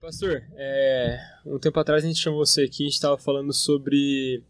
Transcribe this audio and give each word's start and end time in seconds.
Pastor, 0.00 0.42
é, 0.54 1.20
um 1.44 1.58
tempo 1.58 1.78
atrás 1.78 2.02
a 2.02 2.06
gente 2.06 2.18
chamou 2.18 2.44
você 2.44 2.62
aqui, 2.62 2.84
a 2.84 2.86
gente 2.86 2.94
estava 2.94 3.18
falando 3.18 3.52
sobre 3.52 4.42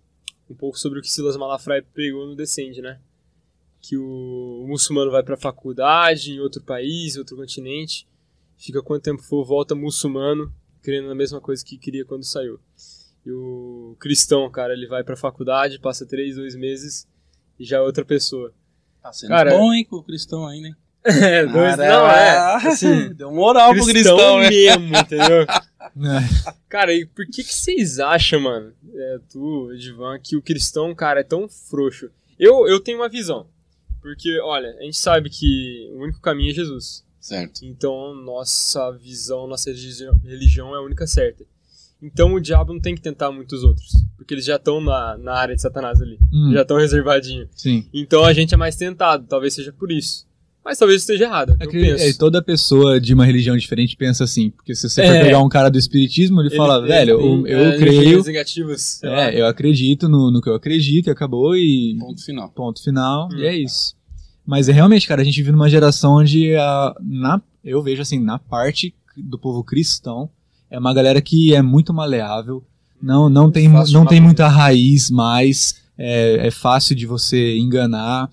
um 0.48 0.54
pouco 0.54 0.78
sobre 0.78 1.00
o 1.00 1.02
que 1.02 1.10
Silas 1.10 1.36
Malafaia 1.36 1.84
pregou 1.92 2.24
no 2.24 2.36
Descende, 2.36 2.80
né? 2.80 3.00
Que 3.80 3.96
o, 3.96 4.62
o 4.62 4.68
muçulmano 4.68 5.10
vai 5.10 5.24
para 5.24 5.34
a 5.34 5.40
faculdade 5.40 6.30
em 6.30 6.38
outro 6.38 6.62
país, 6.62 7.16
outro 7.16 7.36
continente, 7.36 8.06
fica 8.56 8.80
quanto 8.80 9.02
tempo 9.02 9.24
for, 9.24 9.44
volta 9.44 9.74
muçulmano, 9.74 10.54
crendo 10.82 11.08
na 11.08 11.16
mesma 11.16 11.40
coisa 11.40 11.64
que 11.64 11.76
queria 11.76 12.04
quando 12.04 12.22
saiu. 12.22 12.60
E 13.26 13.32
o 13.32 13.96
cristão, 13.98 14.48
cara, 14.52 14.72
ele 14.72 14.86
vai 14.86 15.02
para 15.02 15.14
a 15.14 15.18
faculdade, 15.18 15.80
passa 15.80 16.06
três, 16.06 16.36
dois 16.36 16.54
meses 16.54 17.08
e 17.58 17.64
já 17.64 17.78
é 17.78 17.80
outra 17.80 18.04
pessoa. 18.04 18.54
Tá 19.02 19.12
sendo 19.12 19.30
Cara, 19.30 19.50
bom, 19.50 19.72
hein, 19.72 19.84
com 19.84 19.96
o 19.96 20.04
cristão 20.04 20.46
ainda, 20.46 20.68
hein? 20.68 20.76
É, 21.04 21.46
dois, 21.46 21.76
não, 21.76 22.06
é. 22.10 22.56
Assim, 22.68 23.12
Deu 23.14 23.30
moral 23.32 23.74
pro 23.74 23.84
cristão, 23.86 24.40
né? 24.40 24.48
mesmo, 24.50 24.96
entendeu? 24.96 25.46
É. 25.96 26.52
Cara, 26.68 26.94
e 26.94 27.04
por 27.04 27.26
que 27.26 27.42
que 27.42 27.52
vocês 27.54 27.98
acham, 27.98 28.38
mano, 28.38 28.72
é, 28.94 29.18
tu, 29.28 29.72
Edivan, 29.72 30.20
que 30.22 30.36
o 30.36 30.42
cristão, 30.42 30.94
cara, 30.94 31.20
é 31.20 31.24
tão 31.24 31.48
frouxo? 31.48 32.10
Eu, 32.38 32.68
eu 32.68 32.78
tenho 32.78 32.98
uma 32.98 33.08
visão. 33.08 33.48
Porque, 34.00 34.38
olha, 34.40 34.68
a 34.78 34.82
gente 34.84 34.96
sabe 34.96 35.28
que 35.28 35.90
o 35.94 36.02
único 36.04 36.20
caminho 36.20 36.52
é 36.52 36.54
Jesus. 36.54 37.04
Certo. 37.18 37.64
Então, 37.64 38.14
nossa 38.14 38.92
visão, 38.92 39.48
nossa 39.48 39.70
religião, 40.24 40.74
é 40.74 40.78
a 40.78 40.82
única 40.82 41.06
certa. 41.08 41.44
Então, 42.00 42.34
o 42.34 42.40
diabo 42.40 42.72
não 42.72 42.80
tem 42.80 42.94
que 42.94 43.02
tentar 43.02 43.32
muitos 43.32 43.64
outros. 43.64 43.92
Porque 44.16 44.32
eles 44.32 44.44
já 44.44 44.56
estão 44.56 44.80
na, 44.80 45.18
na 45.18 45.34
área 45.34 45.56
de 45.56 45.60
Satanás 45.60 46.00
ali. 46.00 46.18
Hum, 46.32 46.52
Já 46.54 46.62
estão 46.62 46.78
reservadinhos. 46.78 47.48
sim. 47.54 47.88
Então, 47.92 48.24
a 48.24 48.32
gente 48.32 48.54
é 48.54 48.56
mais 48.56 48.76
tentado. 48.76 49.26
Talvez 49.26 49.54
seja 49.54 49.72
por 49.72 49.90
isso. 49.90 50.26
Mas 50.64 50.76
talvez 50.78 51.00
esteja 51.00 51.24
errado. 51.24 51.56
É 51.58 51.64
eu 51.64 51.70
que 51.70 51.80
penso. 51.80 52.04
é, 52.04 52.12
toda 52.12 52.42
pessoa 52.42 53.00
de 53.00 53.14
uma 53.14 53.24
religião 53.24 53.56
diferente 53.56 53.96
pensa 53.96 54.24
assim. 54.24 54.50
Porque 54.50 54.74
se 54.74 54.88
você 54.88 55.02
for 55.06 55.14
É. 55.16 55.24
pegar 55.24 55.38
um 55.40 55.48
cara 55.48 55.70
do 55.70 55.78
espiritismo, 55.78 56.40
ele, 56.40 56.48
Ele- 56.48 56.56
fala, 56.56 56.78
ele 56.78 56.86
velho, 56.88 57.10
eu, 57.20 57.46
eu 57.46 57.58
é, 57.70 57.78
creio. 57.78 58.22
negativas. 58.24 59.02
É, 59.02 59.40
eu 59.40 59.46
acredito 59.46 60.08
no, 60.08 60.30
no 60.30 60.40
que 60.42 60.48
eu 60.50 60.54
acredito 60.54 61.06
e 61.06 61.10
acabou 61.10 61.56
e 61.56 61.96
Ponto 61.98 62.22
final. 62.24 62.48
ponto 62.50 62.82
final. 62.82 63.28
Hum. 63.32 63.38
E 63.38 63.46
é 63.46 63.56
isso. 63.56 63.94
Mas 64.46 64.68
é 64.68 64.72
realmente, 64.72 65.06
cara, 65.08 65.22
a 65.22 65.24
gente 65.24 65.36
vive 65.36 65.52
numa 65.52 65.68
geração 65.70 66.16
onde 66.16 66.54
a, 66.56 66.94
na, 67.00 67.40
eu 67.64 67.82
vejo 67.82 68.02
assim, 68.02 68.18
na 68.20 68.38
parte 68.38 68.94
do 69.16 69.38
povo 69.38 69.62
cristão, 69.64 70.28
é 70.70 70.78
uma 70.78 70.92
galera 70.92 71.20
que 71.22 71.54
é 71.54 71.62
muito 71.62 71.92
maleável, 71.94 72.62
não, 73.02 73.28
não 73.30 73.50
tem, 73.50 73.68
não 73.68 74.04
tem 74.04 74.20
muita 74.20 74.46
raiz 74.48 75.10
mais, 75.10 75.76
é, 75.96 76.48
é 76.48 76.50
fácil 76.50 76.94
de 76.94 77.06
você 77.06 77.56
enganar. 77.58 78.28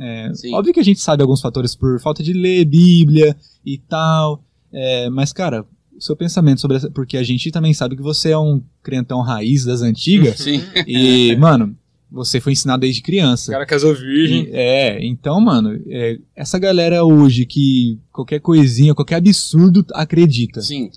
É, 0.00 0.30
óbvio 0.52 0.72
que 0.72 0.80
a 0.80 0.84
gente 0.84 1.00
sabe 1.00 1.22
alguns 1.22 1.40
fatores 1.40 1.74
por 1.74 2.00
falta 2.00 2.22
de 2.22 2.32
ler 2.32 2.64
Bíblia 2.64 3.36
e 3.64 3.78
tal, 3.78 4.42
é, 4.72 5.08
mas, 5.10 5.32
cara, 5.32 5.64
o 5.96 6.00
seu 6.00 6.14
pensamento 6.14 6.60
sobre 6.60 6.76
essa. 6.76 6.90
Porque 6.90 7.16
a 7.16 7.22
gente 7.22 7.50
também 7.50 7.74
sabe 7.74 7.96
que 7.96 8.02
você 8.02 8.30
é 8.30 8.38
um 8.38 8.62
crentão 8.82 9.20
raiz 9.20 9.64
das 9.64 9.82
antigas, 9.82 10.38
Sim. 10.40 10.62
e, 10.86 11.34
mano, 11.36 11.76
você 12.10 12.40
foi 12.40 12.52
ensinado 12.52 12.80
desde 12.80 13.00
O 13.00 13.04
criança. 13.04 13.52
cara 13.52 13.66
casou 13.66 13.94
virgem. 13.94 14.44
E- 14.44 14.50
é, 14.52 15.04
então, 15.04 15.40
mano, 15.40 15.78
é, 15.88 16.18
essa 16.36 16.58
galera 16.58 17.04
hoje 17.04 17.44
que 17.44 17.98
qualquer 18.12 18.40
coisinha, 18.40 18.94
qualquer 18.94 19.16
absurdo 19.16 19.84
acredita. 19.92 20.62
Sim. 20.62 20.90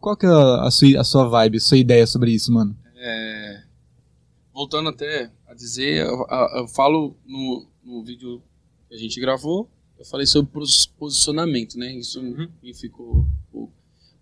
Qual 0.00 0.16
que 0.16 0.26
é 0.26 0.28
a 0.28 0.66
a 0.66 0.70
sua, 0.70 1.00
a 1.00 1.04
sua 1.04 1.28
vibe, 1.28 1.56
a 1.56 1.60
sua 1.60 1.76
ideia 1.78 2.06
sobre 2.06 2.30
isso, 2.32 2.52
mano? 2.52 2.76
É, 2.96 3.60
voltando 4.52 4.88
até 4.90 5.30
a 5.48 5.54
dizer, 5.54 6.04
eu, 6.06 6.22
a- 6.28 6.58
eu 6.58 6.68
falo 6.68 7.16
no, 7.26 7.66
no 7.84 8.02
vídeo 8.04 8.42
que 8.88 8.94
a 8.94 8.98
gente 8.98 9.20
gravou, 9.20 9.68
eu 9.98 10.04
falei 10.04 10.26
sobre 10.26 10.50
pos- 10.52 10.86
posicionamento, 10.86 11.78
né? 11.78 11.92
Isso 11.94 12.20
Uhum. 12.20 12.48
me 12.62 12.72
ficou 12.74 13.26
pouco. 13.52 13.72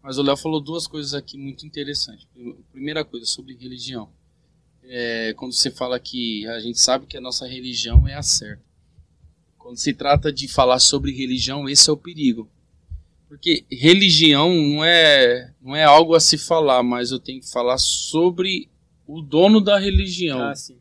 Mas 0.02 0.18
o 0.18 0.22
Léo 0.22 0.36
falou 0.36 0.60
duas 0.60 0.86
coisas 0.86 1.14
aqui 1.14 1.36
muito 1.36 1.66
interessantes. 1.66 2.24
Prim- 2.32 2.56
Primeira 2.72 3.04
coisa, 3.04 3.26
sobre 3.26 3.54
religião. 3.54 4.08
É, 4.84 5.34
quando 5.36 5.52
você 5.52 5.70
fala 5.70 5.98
que 5.98 6.46
a 6.46 6.60
gente 6.60 6.78
sabe 6.78 7.06
que 7.06 7.16
a 7.16 7.20
nossa 7.20 7.46
religião 7.46 8.06
é 8.06 8.14
a 8.14 8.22
certa. 8.22 8.62
Quando 9.58 9.76
se 9.78 9.92
trata 9.92 10.32
de 10.32 10.46
falar 10.46 10.78
sobre 10.78 11.10
religião, 11.12 11.68
esse 11.68 11.90
é 11.90 11.92
o 11.92 11.96
perigo. 11.96 12.48
Porque 13.28 13.64
religião 13.68 14.54
não 14.54 14.84
é, 14.84 15.52
não 15.60 15.74
é 15.74 15.82
algo 15.82 16.14
a 16.14 16.20
se 16.20 16.38
falar, 16.38 16.84
mas 16.84 17.10
eu 17.10 17.18
tenho 17.18 17.40
que 17.40 17.50
falar 17.50 17.76
sobre 17.78 18.68
o 19.04 19.20
dono 19.20 19.60
da 19.60 19.76
religião. 19.76 20.40
Ah, 20.40 20.54
sim. 20.54 20.76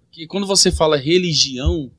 Porque 0.00 0.26
quando 0.26 0.46
você 0.48 0.72
fala 0.72 0.96
religião, 0.96 1.92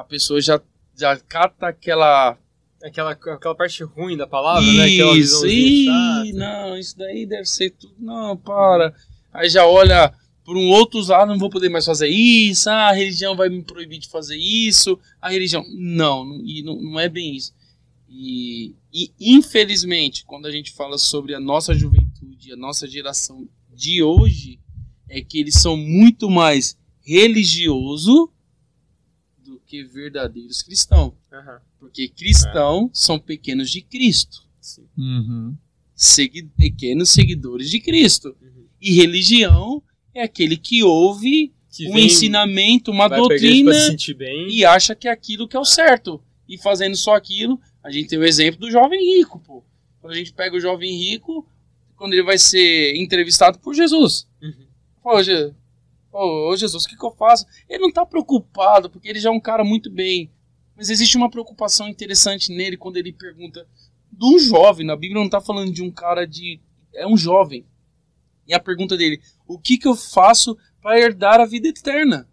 a 0.00 0.04
pessoa 0.04 0.40
já, 0.40 0.60
já 0.96 1.16
cata 1.16 1.68
aquela. 1.68 2.36
Aquela, 2.82 3.10
aquela 3.10 3.54
parte 3.54 3.84
ruim 3.84 4.16
da 4.16 4.26
palavra, 4.26 4.62
né? 4.62 4.88
Isso, 4.88 5.12
visãozinha 5.12 6.22
ih, 6.24 6.32
não, 6.32 6.78
isso 6.78 6.96
daí 6.96 7.26
deve 7.26 7.44
ser 7.44 7.70
tudo. 7.72 7.94
Não, 7.98 8.34
para. 8.38 8.94
Aí 9.30 9.50
já 9.50 9.66
olha 9.66 10.14
por 10.42 10.56
um 10.56 10.70
outro 10.70 10.98
lado, 11.06 11.28
não 11.28 11.38
vou 11.38 11.50
poder 11.50 11.68
mais 11.68 11.84
fazer 11.84 12.08
isso, 12.08 12.70
ah, 12.70 12.88
a 12.88 12.92
religião 12.92 13.36
vai 13.36 13.50
me 13.50 13.62
proibir 13.62 13.98
de 13.98 14.08
fazer 14.08 14.38
isso, 14.38 14.98
a 15.20 15.28
religião. 15.28 15.62
Não, 15.68 16.24
não, 16.24 16.42
e 16.42 16.62
não, 16.62 16.80
não 16.80 16.98
é 16.98 17.06
bem 17.06 17.36
isso. 17.36 17.52
E, 18.08 18.74
e 18.90 19.12
infelizmente, 19.20 20.24
quando 20.24 20.46
a 20.46 20.50
gente 20.50 20.72
fala 20.72 20.96
sobre 20.96 21.34
a 21.34 21.40
nossa 21.40 21.74
juventude, 21.74 22.50
a 22.50 22.56
nossa 22.56 22.88
geração 22.88 23.46
de 23.74 24.02
hoje, 24.02 24.58
é 25.06 25.20
que 25.20 25.38
eles 25.38 25.54
são 25.56 25.76
muito 25.76 26.30
mais 26.30 26.78
religioso 27.02 28.32
que 29.70 29.84
verdadeiros 29.84 30.62
cristãos. 30.62 31.12
Aham, 31.32 31.60
Porque 31.78 32.08
cristãos 32.08 32.90
são 32.92 33.18
pequenos 33.20 33.70
de 33.70 33.80
Cristo. 33.82 34.42
Uhum. 34.98 35.56
segui 35.94 36.42
pequenos 36.42 37.10
seguidores 37.10 37.70
de 37.70 37.78
Cristo. 37.80 38.36
Uhum. 38.42 38.64
E 38.80 38.92
religião 38.94 39.82
é 40.12 40.22
aquele 40.22 40.56
que 40.56 40.82
ouve 40.82 41.52
Que 41.70 41.88
um 41.88 41.94
vem- 41.94 42.06
ensinamento, 42.06 42.90
uma 42.90 43.06
doutrina 43.08 43.72
se 43.72 44.16
e 44.48 44.64
acha 44.64 44.94
que 44.94 45.06
é 45.06 45.10
aquilo 45.12 45.46
que 45.46 45.56
é 45.56 45.60
o 45.60 45.64
certo. 45.64 46.20
E 46.48 46.58
fazendo 46.58 46.96
só 46.96 47.14
aquilo, 47.14 47.60
a 47.82 47.90
gente 47.92 48.08
tem 48.08 48.18
o 48.18 48.24
exemplo 48.24 48.60
do 48.60 48.70
jovem 48.70 49.00
rico, 49.18 49.38
pô. 49.38 49.62
Quando 50.00 50.14
a 50.14 50.16
gente 50.16 50.32
pega 50.32 50.56
o 50.56 50.60
jovem 50.60 50.96
rico, 50.98 51.46
quando 51.96 52.12
ele 52.14 52.22
vai 52.24 52.38
ser 52.38 52.96
entrevistado 52.96 53.58
por 53.60 53.74
Jesus. 53.74 54.26
Uhum. 54.42 54.66
Pô, 55.02 55.22
ô, 56.12 56.50
ô, 56.50 56.56
Jesus, 56.56 56.84
o 56.84 56.88
que, 56.88 56.96
que 56.96 57.04
eu 57.04 57.10
faço? 57.12 57.46
Ele 57.68 57.82
não 57.82 57.92
tá 57.92 58.04
preocupado, 58.04 58.90
porque 58.90 59.08
ele 59.08 59.20
já 59.20 59.28
é 59.28 59.32
um 59.32 59.40
cara 59.40 59.64
muito 59.64 59.90
bem. 59.90 60.30
Mas 60.76 60.90
existe 60.90 61.16
uma 61.16 61.30
preocupação 61.30 61.88
interessante 61.88 62.52
nele 62.52 62.76
quando 62.76 62.96
ele 62.96 63.12
pergunta 63.12 63.66
de 64.10 64.24
um 64.24 64.38
jovem. 64.38 64.86
Na 64.86 64.96
Bíblia 64.96 65.20
não 65.20 65.28
tá 65.28 65.40
falando 65.40 65.72
de 65.72 65.82
um 65.82 65.90
cara 65.90 66.26
de. 66.26 66.60
É 66.94 67.06
um 67.06 67.16
jovem. 67.16 67.66
E 68.46 68.54
a 68.54 68.60
pergunta 68.60 68.96
dele: 68.96 69.20
o 69.46 69.58
que, 69.58 69.76
que 69.76 69.86
eu 69.86 69.94
faço 69.94 70.56
para 70.80 70.98
herdar 70.98 71.40
a 71.40 71.46
vida 71.46 71.68
eterna? 71.68 72.28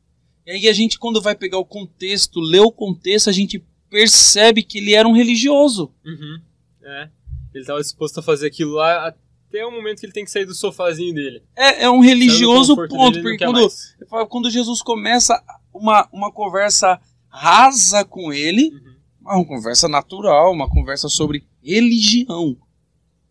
E 0.45 0.51
aí 0.51 0.67
a 0.69 0.73
gente, 0.73 0.97
quando 0.97 1.21
vai 1.21 1.35
pegar 1.35 1.57
o 1.57 1.65
contexto, 1.65 2.39
ler 2.39 2.61
o 2.61 2.71
contexto, 2.71 3.29
a 3.29 3.33
gente 3.33 3.63
percebe 3.89 4.63
que 4.63 4.77
ele 4.77 4.94
era 4.94 5.07
um 5.07 5.13
religioso. 5.13 5.94
Uhum. 6.05 6.41
É. 6.83 7.09
Ele 7.53 7.65
tava 7.65 7.81
disposto 7.81 8.19
a 8.19 8.23
fazer 8.23 8.47
aquilo 8.47 8.73
lá 8.73 9.13
até 9.47 9.65
o 9.65 9.71
momento 9.71 9.99
que 9.99 10.05
ele 10.05 10.13
tem 10.13 10.25
que 10.25 10.31
sair 10.31 10.45
do 10.45 10.53
sofazinho 10.53 11.13
dele. 11.13 11.43
É, 11.55 11.83
é 11.83 11.89
um 11.89 11.99
religioso, 11.99 12.75
ponto. 12.75 13.21
Porque 13.21 13.37
quer 13.37 13.45
quando, 13.45 14.27
Quando 14.29 14.51
Jesus 14.51 14.81
começa 14.81 15.41
uma, 15.73 16.07
uma 16.11 16.31
conversa 16.31 16.99
rasa 17.29 18.03
com 18.03 18.33
ele, 18.33 18.71
Uhum. 18.71 18.95
uma 19.35 19.45
conversa 19.45 19.87
natural, 19.87 20.51
uma 20.51 20.69
conversa 20.69 21.07
sobre 21.09 21.45
religião, 21.61 22.57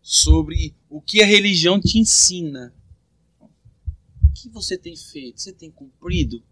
sobre 0.01 0.75
o 0.89 1.01
que 1.01 1.21
a 1.21 1.25
religião 1.25 1.79
te 1.79 1.99
ensina. 1.99 2.73
O 3.41 4.33
que 4.33 4.49
você 4.49 4.77
tem 4.77 4.95
feito? 4.95 5.41
Você 5.41 5.51
tem 5.51 5.69
cumprido? 5.71 6.43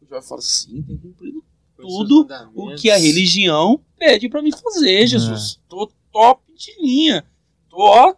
O 0.00 0.06
João 0.06 0.22
fala, 0.22 0.40
sim, 0.40 0.82
tem 0.82 0.96
cumprido 0.96 1.42
tudo 1.76 2.26
o 2.54 2.74
que 2.74 2.90
a 2.90 2.96
religião 2.98 3.80
pede 3.98 4.28
pra 4.28 4.42
mim 4.42 4.52
fazer, 4.52 5.06
Jesus. 5.06 5.58
Tô 5.68 5.90
top 6.12 6.42
de 6.54 6.72
linha. 6.80 7.24
Tô 7.70 7.78
ó, 7.78 8.14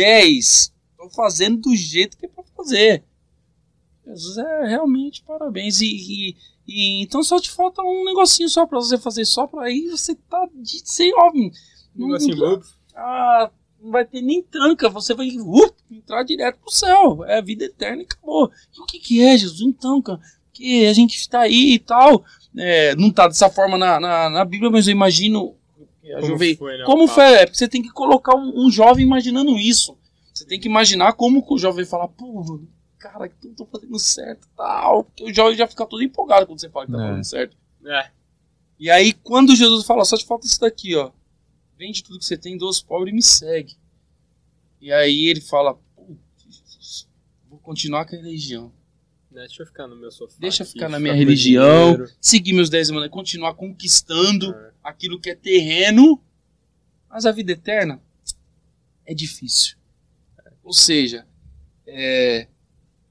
10. 0.00 0.72
Tô 0.98 1.08
fazendo 1.10 1.58
do 1.58 1.74
jeito 1.74 2.16
que 2.16 2.26
é 2.26 2.28
pra 2.28 2.44
fazer. 2.56 3.02
Jesus 4.06 4.38
é 4.38 4.66
realmente 4.66 5.22
parabéns. 5.26 5.80
E, 5.80 5.86
e- 5.86 6.36
e 6.68 7.02
então 7.02 7.22
só 7.22 7.40
te 7.40 7.50
falta 7.50 7.82
um 7.82 8.04
negocinho 8.04 8.48
só 8.48 8.66
pra 8.66 8.78
você 8.78 8.98
fazer 8.98 9.24
só 9.24 9.46
pra 9.46 9.64
aí 9.66 9.88
você 9.88 10.14
tá 10.14 10.48
de 10.54 10.82
sem 10.84 11.12
Um 11.14 11.50
não, 11.94 12.06
negocinho 12.08 12.36
bobo. 12.36 12.64
ah, 12.94 13.50
não 13.80 13.90
vai 13.92 14.04
ter 14.04 14.20
nem 14.20 14.42
tranca, 14.42 14.88
você 14.88 15.14
vai 15.14 15.28
uh, 15.28 15.74
entrar 15.90 16.22
direto 16.24 16.58
pro 16.58 16.70
céu. 16.72 17.24
É 17.24 17.38
a 17.38 17.42
vida 17.42 17.64
eterna 17.64 18.02
e 18.02 18.04
acabou. 18.04 18.50
E 18.76 18.80
o 18.80 18.84
que, 18.86 18.98
que 18.98 19.22
é, 19.22 19.36
Jesus? 19.36 19.60
Então, 19.60 20.02
cara, 20.02 20.20
que 20.52 20.86
a 20.86 20.92
gente 20.92 21.16
está 21.16 21.40
aí 21.40 21.74
e 21.74 21.78
tal. 21.78 22.24
É, 22.56 22.94
não 22.96 23.10
tá 23.10 23.28
dessa 23.28 23.48
forma 23.50 23.76
na, 23.78 24.00
na, 24.00 24.30
na 24.30 24.44
Bíblia, 24.44 24.70
mas 24.70 24.86
eu 24.88 24.92
imagino. 24.92 25.54
A 26.12 26.20
Como 26.20 26.26
jovem, 26.32 26.56
foi, 26.56 26.78
né, 26.78 26.84
como 26.84 27.08
foi? 27.08 27.24
É 27.34 27.46
porque 27.46 27.58
você 27.58 27.68
tem 27.68 27.82
que 27.82 27.90
colocar 27.90 28.34
um, 28.36 28.66
um 28.66 28.70
jovem 28.70 29.04
imaginando 29.04 29.56
isso. 29.58 29.96
Você 30.32 30.44
tem 30.44 30.60
que 30.60 30.68
imaginar 30.68 31.14
como 31.14 31.44
que 31.44 31.54
o 31.54 31.58
jovem 31.58 31.84
fala, 31.84 32.06
pô, 32.08 32.60
cara, 32.98 33.28
que 33.28 33.46
eu 33.48 33.54
tô 33.54 33.66
fazendo 33.66 33.98
certo 33.98 34.46
tal. 34.56 35.04
Porque 35.04 35.24
o 35.24 35.34
jovem 35.34 35.56
já 35.56 35.66
fica 35.66 35.86
todo 35.86 36.02
empolgado 36.02 36.46
quando 36.46 36.60
você 36.60 36.68
fala 36.68 36.86
que 36.86 36.92
tá 36.92 36.98
É. 37.02 37.08
fazendo 37.08 37.24
certo. 37.24 37.56
É. 37.86 38.10
E 38.78 38.90
aí, 38.90 39.12
quando 39.12 39.56
Jesus 39.56 39.86
fala, 39.86 40.04
só 40.04 40.16
te 40.16 40.26
falta 40.26 40.46
isso 40.46 40.60
daqui, 40.60 40.94
ó. 40.94 41.10
Vende 41.78 42.02
tudo 42.02 42.18
que 42.18 42.24
você 42.24 42.36
tem, 42.36 42.56
doa 42.58 42.68
aos 42.68 42.80
pobres 42.80 43.12
e 43.12 43.16
me 43.16 43.22
segue. 43.22 43.74
E 44.80 44.92
aí 44.92 45.24
ele 45.26 45.40
fala, 45.40 45.74
"Putz, 45.74 47.06
vou 47.48 47.58
continuar 47.58 48.04
com 48.06 48.14
a 48.14 48.18
religião. 48.18 48.70
Né, 49.36 49.42
Deixa 49.46 49.62
eu 49.62 49.66
ficar 49.66 49.86
no 49.86 49.94
meu 49.96 50.10
sofá. 50.10 50.34
Deixa 50.40 50.62
eu 50.62 50.64
aqui, 50.64 50.72
ficar 50.72 50.88
na 50.88 50.96
com 50.96 51.02
minha 51.02 51.14
religião, 51.14 51.92
dinheiro. 51.92 52.12
seguir 52.20 52.54
meus 52.54 52.70
10 52.70 52.88
mandamentos, 52.90 53.14
continuar 53.14 53.52
conquistando 53.54 54.50
É. 54.54 54.72
aquilo 54.82 55.20
que 55.20 55.28
é 55.28 55.34
terreno. 55.34 56.18
Mas 57.10 57.26
a 57.26 57.32
vida 57.32 57.52
eterna 57.52 58.00
é 59.04 59.12
difícil. 59.14 59.76
Ou 60.64 60.72
seja, 60.72 61.26
é, 61.86 62.48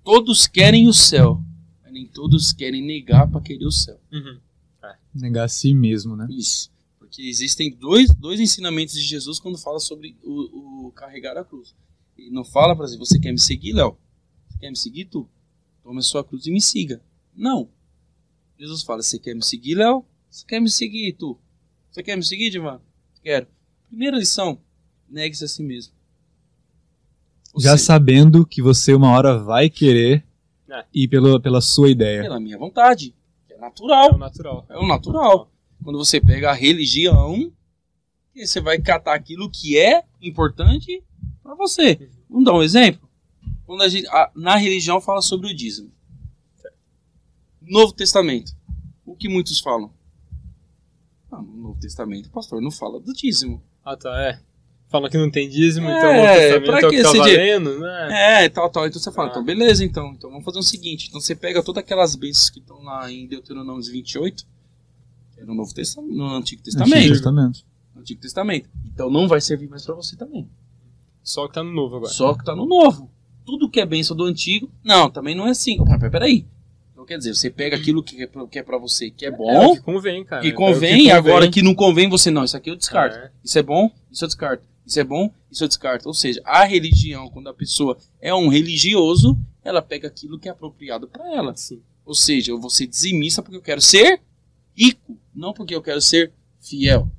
todos 0.03 0.47
querem 0.47 0.87
o 0.87 0.93
céu, 0.93 1.41
mas 1.83 1.93
nem 1.93 2.07
todos 2.07 2.51
querem 2.51 2.81
negar 2.83 3.29
para 3.29 3.39
querer 3.41 3.65
o 3.65 3.71
céu. 3.71 3.99
Uhum. 4.11 4.39
Negar 5.13 5.45
a 5.45 5.47
si 5.47 5.73
mesmo, 5.73 6.15
né? 6.15 6.27
Isso. 6.29 6.69
Porque 6.99 7.21
existem 7.21 7.71
dois, 7.73 8.09
dois 8.15 8.39
ensinamentos 8.39 8.95
de 8.95 9.01
Jesus 9.01 9.39
quando 9.39 9.57
fala 9.57 9.79
sobre 9.79 10.17
o, 10.23 10.87
o 10.87 10.91
carregar 10.91 11.37
a 11.37 11.45
cruz. 11.45 11.73
Ele 12.17 12.31
não 12.31 12.43
fala 12.43 12.75
para 12.75 12.87
você, 12.87 12.97
você 12.97 13.19
quer 13.19 13.31
me 13.31 13.39
seguir, 13.39 13.73
Léo? 13.73 13.97
Você 14.49 14.59
quer 14.59 14.69
me 14.71 14.75
seguir, 14.75 15.05
tu? 15.05 15.29
Tome 15.85 15.99
a 15.99 16.01
sua 16.01 16.23
cruz 16.23 16.47
e 16.47 16.51
me 16.51 16.59
siga. 16.59 16.99
Não. 17.35 17.69
Jesus 18.57 18.81
fala, 18.81 19.03
você 19.03 19.19
quer 19.19 19.35
me 19.35 19.43
seguir, 19.45 19.75
Léo? 19.75 20.03
Você 20.27 20.43
quer 20.47 20.59
me 20.59 20.67
seguir, 20.67 21.13
tu? 21.13 21.37
Você 21.91 22.01
quer 22.01 22.15
me 22.15 22.23
seguir, 22.25 22.49
Divan? 22.49 22.81
Quero. 23.21 23.45
Primeira 23.87 24.17
lição, 24.17 24.57
negue-se 25.07 25.45
a 25.45 25.47
si 25.47 25.61
mesmo. 25.61 25.93
Ou 27.53 27.61
Já 27.61 27.73
seja, 27.77 27.83
sabendo 27.83 28.47
que 28.47 28.63
você 28.63 28.95
uma 28.95 29.11
hora 29.11 29.37
vai 29.37 29.69
querer 29.69 30.25
É. 30.67 30.83
ir 30.91 31.07
pelo, 31.07 31.39
pela 31.39 31.61
sua 31.61 31.87
ideia. 31.91 32.23
pela 32.23 32.39
minha 32.39 32.57
vontade. 32.57 33.13
É 33.47 33.53
É 33.53 33.57
natural. 33.59 34.15
o 34.15 34.17
natural. 34.17 34.65
É 34.67 34.77
o 34.79 34.87
natural. 34.87 35.51
Quando 35.83 35.99
você 35.99 36.19
pega 36.19 36.49
a 36.49 36.53
religião, 36.55 37.51
você 38.35 38.59
vai 38.59 38.81
catar 38.81 39.13
aquilo 39.13 39.51
que 39.51 39.77
é 39.77 40.03
importante 40.19 41.03
para 41.43 41.53
você. 41.53 42.09
Vamos 42.27 42.43
dar 42.45 42.53
um 42.55 42.63
exemplo? 42.63 43.04
Quando 43.65 43.81
a 43.81 43.89
gente, 43.89 44.07
a- 44.07 44.31
na 44.35 44.55
religião 44.55 45.01
fala 45.01 45.21
sobre 45.21 45.51
o 45.51 45.55
dízimo. 45.55 45.91
Novo 47.61 47.93
Testamento. 47.93 48.51
O 49.05 49.15
que 49.15 49.27
muitos 49.27 49.59
falam? 49.59 49.91
Ah, 51.31 51.41
no 51.41 51.55
Novo 51.57 51.79
Testamento, 51.79 52.27
o 52.27 52.31
pastor 52.31 52.61
não 52.61 52.71
fala 52.71 52.99
do 52.99 53.13
dízimo. 53.13 53.61
Ah, 53.83 53.97
tá, 53.97 54.09
é. 54.21 54.39
Falam 54.87 55.09
que 55.09 55.17
não 55.17 55.31
tem 55.31 55.49
dízimo, 55.49 55.87
É, 55.89 55.97
então 55.97 56.09
o 56.09 56.13
Novo 56.13 56.27
Testamento 56.27 56.65
pra 56.65 56.79
é 56.79 56.85
o 56.85 56.89
que 56.89 57.01
tá 57.01 57.11
valendo, 57.11 57.79
né? 57.79 58.43
É, 58.45 58.49
tal, 58.49 58.69
tal. 58.69 58.85
Então 58.87 58.99
você 59.01 59.11
fala, 59.11 59.29
Ah. 59.29 59.31
então 59.31 59.43
beleza, 59.43 59.83
então. 59.83 60.13
Então 60.13 60.29
vamos 60.29 60.45
fazer 60.45 60.59
o 60.59 60.63
seguinte. 60.63 61.07
Então 61.09 61.19
você 61.19 61.35
pega 61.35 61.63
todas 61.63 61.83
aquelas 61.83 62.15
bênçãos 62.15 62.49
que 62.51 62.59
estão 62.59 62.81
lá 62.83 63.11
em 63.11 63.27
Deuteronômio 63.27 63.81
28, 63.83 64.45
que 65.33 65.41
é 65.41 65.45
no 65.45 65.55
Novo 65.55 65.73
Testamento, 65.73 66.13
no 66.15 66.23
Antigo 66.25 66.61
Antigo 66.61 66.63
Testamento. 66.63 67.09
Testamento. 67.09 67.65
no 67.95 68.01
Antigo 68.01 68.21
Testamento. 68.21 68.69
Então 68.85 69.09
não 69.09 69.27
vai 69.27 69.41
servir 69.41 69.67
mais 69.67 69.83
para 69.83 69.95
você 69.95 70.15
também. 70.15 70.47
Só 71.23 71.47
que 71.47 71.55
tá 71.55 71.63
no 71.63 71.71
novo 71.73 71.95
agora. 71.97 72.11
Só 72.11 72.35
que 72.35 72.43
tá 72.45 72.55
no 72.55 72.65
novo. 72.67 73.09
Tudo 73.45 73.69
que 73.69 73.79
é 73.79 73.85
bênção 73.85 74.15
do 74.15 74.23
antigo, 74.23 74.71
não, 74.83 75.09
também 75.09 75.35
não 75.35 75.47
é 75.47 75.51
assim. 75.51 75.77
Pera- 75.83 76.09
peraí. 76.09 76.45
Então 76.91 77.05
quer 77.05 77.17
dizer, 77.17 77.35
você 77.35 77.49
pega 77.49 77.75
aquilo 77.75 78.01
que 78.01 78.23
é 78.23 78.27
pra, 78.27 78.47
que 78.47 78.57
é 78.59 78.63
pra 78.63 78.77
você 78.77 79.11
que 79.11 79.25
é 79.25 79.29
É 79.29 79.31
o 79.31 79.37
bom, 79.37 79.75
que 79.75 79.81
convém, 79.81 80.23
cara. 80.23 80.41
que 80.41 80.47
É 80.47 80.51
convém, 80.51 81.05
e 81.05 81.11
agora 81.11 81.49
que 81.51 81.61
não 81.61 81.75
convém, 81.75 82.09
você 82.09 82.31
não. 82.31 82.43
Isso 82.43 82.57
aqui 82.57 82.69
eu 82.71 82.75
descarto. 82.75 83.17
É. 83.17 83.31
Isso 83.43 83.59
é 83.59 83.61
bom, 83.63 83.91
isso 84.11 84.23
eu 84.23 84.27
descarto. 84.27 84.63
Isso 84.85 84.99
é 84.99 85.03
bom, 85.03 85.31
isso 85.51 85.63
eu 85.63 85.67
descarto. 85.67 86.07
Ou 86.07 86.13
seja, 86.13 86.41
a 86.45 86.63
religião, 86.63 87.29
quando 87.29 87.47
a 87.49 87.53
pessoa 87.53 87.97
é 88.21 88.33
um 88.33 88.47
religioso, 88.47 89.37
ela 89.63 89.81
pega 89.81 90.07
aquilo 90.07 90.39
que 90.39 90.47
é 90.47 90.51
apropriado 90.51 91.07
para 91.07 91.31
ela. 91.33 91.55
Sim. 91.55 91.81
Ou 92.05 92.13
seja, 92.15 92.51
eu 92.51 92.59
vou 92.59 92.69
ser 92.69 92.87
dizimista 92.87 93.41
porque 93.41 93.57
eu 93.57 93.61
quero 93.61 93.81
ser 93.81 94.21
rico, 94.75 95.17
não 95.33 95.53
porque 95.53 95.73
eu 95.75 95.81
quero 95.81 95.99
ser 96.01 96.31
fiel. 96.61 97.09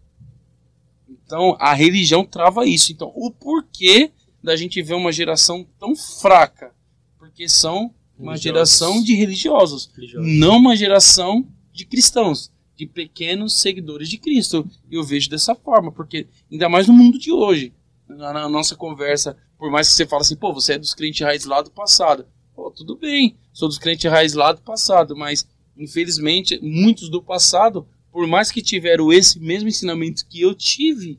Então, 1.09 1.57
a 1.61 1.75
religião 1.75 2.25
trava 2.25 2.65
isso. 2.67 2.93
Então, 2.93 3.13
o 3.15 3.31
porquê 3.33 4.11
da 4.47 4.55
gente 4.55 4.81
ver 4.81 4.95
uma 4.95 5.11
geração 5.11 5.67
tão 5.77 5.97
fraca? 5.97 6.73
Porque 7.19 7.49
são 7.49 7.93
uma 8.17 8.33
Religiosos. 8.35 8.43
geração 8.43 9.03
de 9.03 9.15
religiosos, 9.15 9.91
Religiosos. 9.95 10.33
não 10.39 10.59
uma 10.59 10.77
geração 10.77 11.45
de 11.73 11.85
cristãos, 11.85 12.53
de 12.77 12.87
pequenos 12.87 13.61
seguidores 13.61 14.09
de 14.09 14.19
Cristo. 14.19 14.65
Eu 14.89 15.03
vejo 15.03 15.29
dessa 15.29 15.53
forma, 15.53 15.91
porque 15.91 16.29
ainda 16.51 16.69
mais 16.69 16.87
no 16.87 16.95
mundo 16.95 17.19
de 17.19 17.33
hoje, 17.33 17.75
na, 18.09 18.33
na 18.33 18.49
nossa 18.49 18.77
conversa, 18.77 19.37
por 19.59 19.69
mais 19.69 19.89
que 19.89 19.95
você 19.95 20.07
fale 20.07 20.23
assim, 20.23 20.37
pô, 20.37 20.53
você 20.55 20.75
é 20.75 20.79
dos 20.79 20.95
crentes 20.95 21.21
raiz 21.27 21.45
lá 21.45 21.61
do 21.61 21.71
passado. 21.73 22.25
Pô, 22.55 22.71
tudo 22.71 22.97
bem, 22.97 23.37
sou 23.53 23.67
dos 23.69 23.79
crentes 23.79 24.09
raiz 24.09 24.33
lá 24.33 24.53
do 24.53 24.63
passado, 24.63 25.17
mas 25.17 25.45
infelizmente 25.77 26.59
muitos 26.63 27.09
do 27.11 27.21
passado, 27.21 27.85
por 28.13 28.29
mais 28.29 28.53
que 28.53 28.63
tiveram 28.63 29.13
esse 29.13 29.41
mesmo 29.41 29.69
ensinamento 29.69 30.25
que 30.29 30.41
eu 30.41 30.55
tive, 30.55 31.19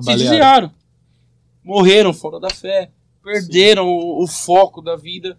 se 0.00 0.16
desviaram. 0.16 0.72
Morreram 1.64 2.12
fora 2.12 2.40
da 2.40 2.50
fé, 2.50 2.90
perderam 3.22 3.86
o, 3.88 4.22
o 4.22 4.26
foco 4.26 4.80
da 4.82 4.96
vida 4.96 5.38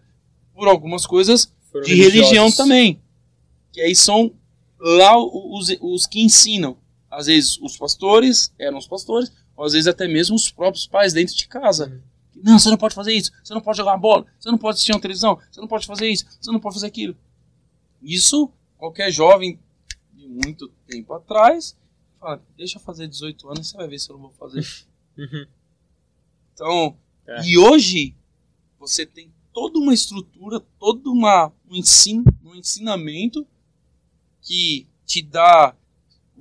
por 0.54 0.68
algumas 0.68 1.06
coisas 1.06 1.54
Foram 1.72 1.86
de 1.86 1.96
religião 1.96 2.52
também. 2.52 3.02
Que 3.72 3.82
aí 3.82 3.96
são 3.96 4.32
lá 4.80 5.18
os, 5.18 5.70
os 5.82 6.06
que 6.06 6.22
ensinam. 6.22 6.78
Às 7.10 7.28
vezes 7.28 7.58
os 7.62 7.78
pastores 7.78 8.54
eram 8.58 8.78
os 8.78 8.88
pastores, 8.88 9.32
ou 9.56 9.66
às 9.66 9.74
vezes 9.74 9.88
até 9.88 10.08
mesmo 10.08 10.36
os 10.36 10.52
próprios 10.52 10.88
pais 10.88 11.14
dentro 11.14 11.36
de 11.36 11.48
casa. 11.48 11.88
Uhum. 11.88 12.02
Não, 12.44 12.60
você 12.60 12.70
não 12.70 12.78
pode 12.78 12.96
fazer 12.96 13.14
isso, 13.14 13.32
você 13.44 13.54
não 13.54 13.62
pode 13.62 13.78
jogar 13.78 13.92
uma 13.92 13.98
bola, 13.98 14.26
você 14.40 14.50
não 14.50 14.58
pode 14.58 14.76
assistir 14.76 14.92
uma 14.92 15.00
televisão, 15.00 15.40
você 15.50 15.62
não 15.62 15.68
pode 15.68 15.86
fazer 15.86 16.10
isso, 16.10 16.26
você 16.42 16.52
não 16.52 16.60
pode 16.60 16.76
fazer 16.76 16.88
aquilo. 16.88 17.16
Isso, 18.02 18.52
qualquer 18.78 19.12
jovem 19.12 19.60
de 20.12 20.28
muito 20.28 20.68
tempo 20.88 21.14
atrás, 21.14 21.78
fala, 22.20 22.42
deixa 22.58 22.78
eu 22.78 22.82
fazer 22.82 23.08
18 23.08 23.48
anos, 23.50 23.70
você 23.70 23.78
vai 23.78 23.88
ver 23.88 24.00
se 24.00 24.10
eu 24.10 24.16
não 24.16 24.24
vou 24.24 24.32
fazer. 24.32 24.66
Uhum. 25.16 25.46
Então, 26.54 26.98
É. 27.28 27.42
e 27.46 27.58
hoje 27.58 28.16
você 28.80 29.06
tem 29.06 29.32
toda 29.54 29.80
uma 29.80 29.94
estrutura, 29.94 30.60
todo 30.80 31.12
uma, 31.12 31.52
um, 31.70 31.76
ensino, 31.76 32.24
um 32.44 32.56
ensinamento 32.56 33.46
que 34.42 34.88
te 35.06 35.22
dá. 35.22 35.76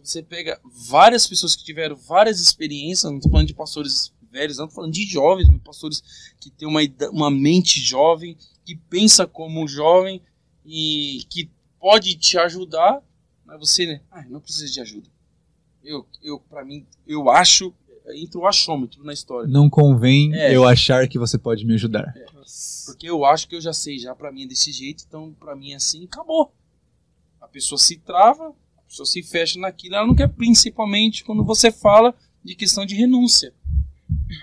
Você 0.02 0.22
pega 0.22 0.60
várias 0.88 1.26
pessoas 1.26 1.54
que 1.54 1.64
tiveram 1.64 1.94
várias 1.94 2.40
experiências, 2.40 3.10
não 3.10 3.18
estou 3.18 3.30
falando 3.30 3.46
de 3.46 3.54
pastores 3.54 4.12
velhos, 4.30 4.56
não 4.56 4.64
estou 4.64 4.76
falando 4.76 4.92
de 4.92 5.04
jovens, 5.04 5.46
mas 5.48 5.60
pastores 5.62 6.02
que 6.40 6.50
têm 6.50 6.66
uma, 6.66 6.80
uma 7.12 7.30
mente 7.30 7.78
jovem, 7.80 8.36
que 8.64 8.74
pensa 8.74 9.26
como 9.26 9.62
um 9.62 9.68
jovem 9.68 10.20
e 10.64 11.24
que 11.28 11.50
pode 11.78 12.16
te 12.16 12.38
ajudar, 12.38 13.02
mas 13.44 13.58
você, 13.58 13.86
né? 13.86 14.00
Ah, 14.10 14.24
não 14.28 14.40
precisa 14.40 14.72
de 14.72 14.80
ajuda. 14.80 15.08
Eu, 15.84 16.06
eu 16.22 16.40
para 16.40 16.64
mim, 16.64 16.86
eu 17.06 17.28
acho, 17.28 17.74
entra 18.14 18.38
o 18.38 18.46
achômetro 18.46 19.02
na 19.04 19.12
história. 19.12 19.48
Não 19.48 19.68
convém 19.70 20.34
É. 20.34 20.54
eu 20.54 20.64
achar 20.66 21.06
que 21.08 21.18
você 21.18 21.38
pode 21.38 21.64
me 21.64 21.74
ajudar. 21.74 22.12
Nossa. 22.34 22.90
Porque 22.92 23.08
eu 23.08 23.24
acho 23.24 23.48
que 23.48 23.54
eu 23.56 23.60
já 23.60 23.72
sei, 23.72 23.98
já 23.98 24.14
pra 24.14 24.32
mim 24.32 24.44
é 24.44 24.46
desse 24.46 24.72
jeito, 24.72 25.04
então 25.06 25.34
pra 25.38 25.54
mim 25.54 25.72
é 25.72 25.76
assim, 25.76 26.04
acabou. 26.04 26.52
A 27.40 27.46
pessoa 27.48 27.78
se 27.78 27.96
trava, 27.98 28.48
a 28.78 28.82
pessoa 28.88 29.06
se 29.06 29.22
fecha 29.22 29.58
naquilo, 29.58 29.94
ela 29.96 30.06
não 30.06 30.14
quer 30.14 30.28
principalmente 30.28 31.24
quando 31.24 31.44
você 31.44 31.70
fala 31.70 32.14
de 32.44 32.54
questão 32.54 32.84
de 32.84 32.94
renúncia. 32.94 33.52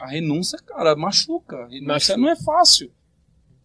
A 0.01 0.07
renúncia, 0.07 0.57
cara, 0.59 0.95
machuca. 0.95 1.57
A 1.57 1.67
renúncia 1.67 1.87
Machuca. 1.87 2.17
não 2.17 2.29
é 2.29 2.35
fácil. 2.35 2.91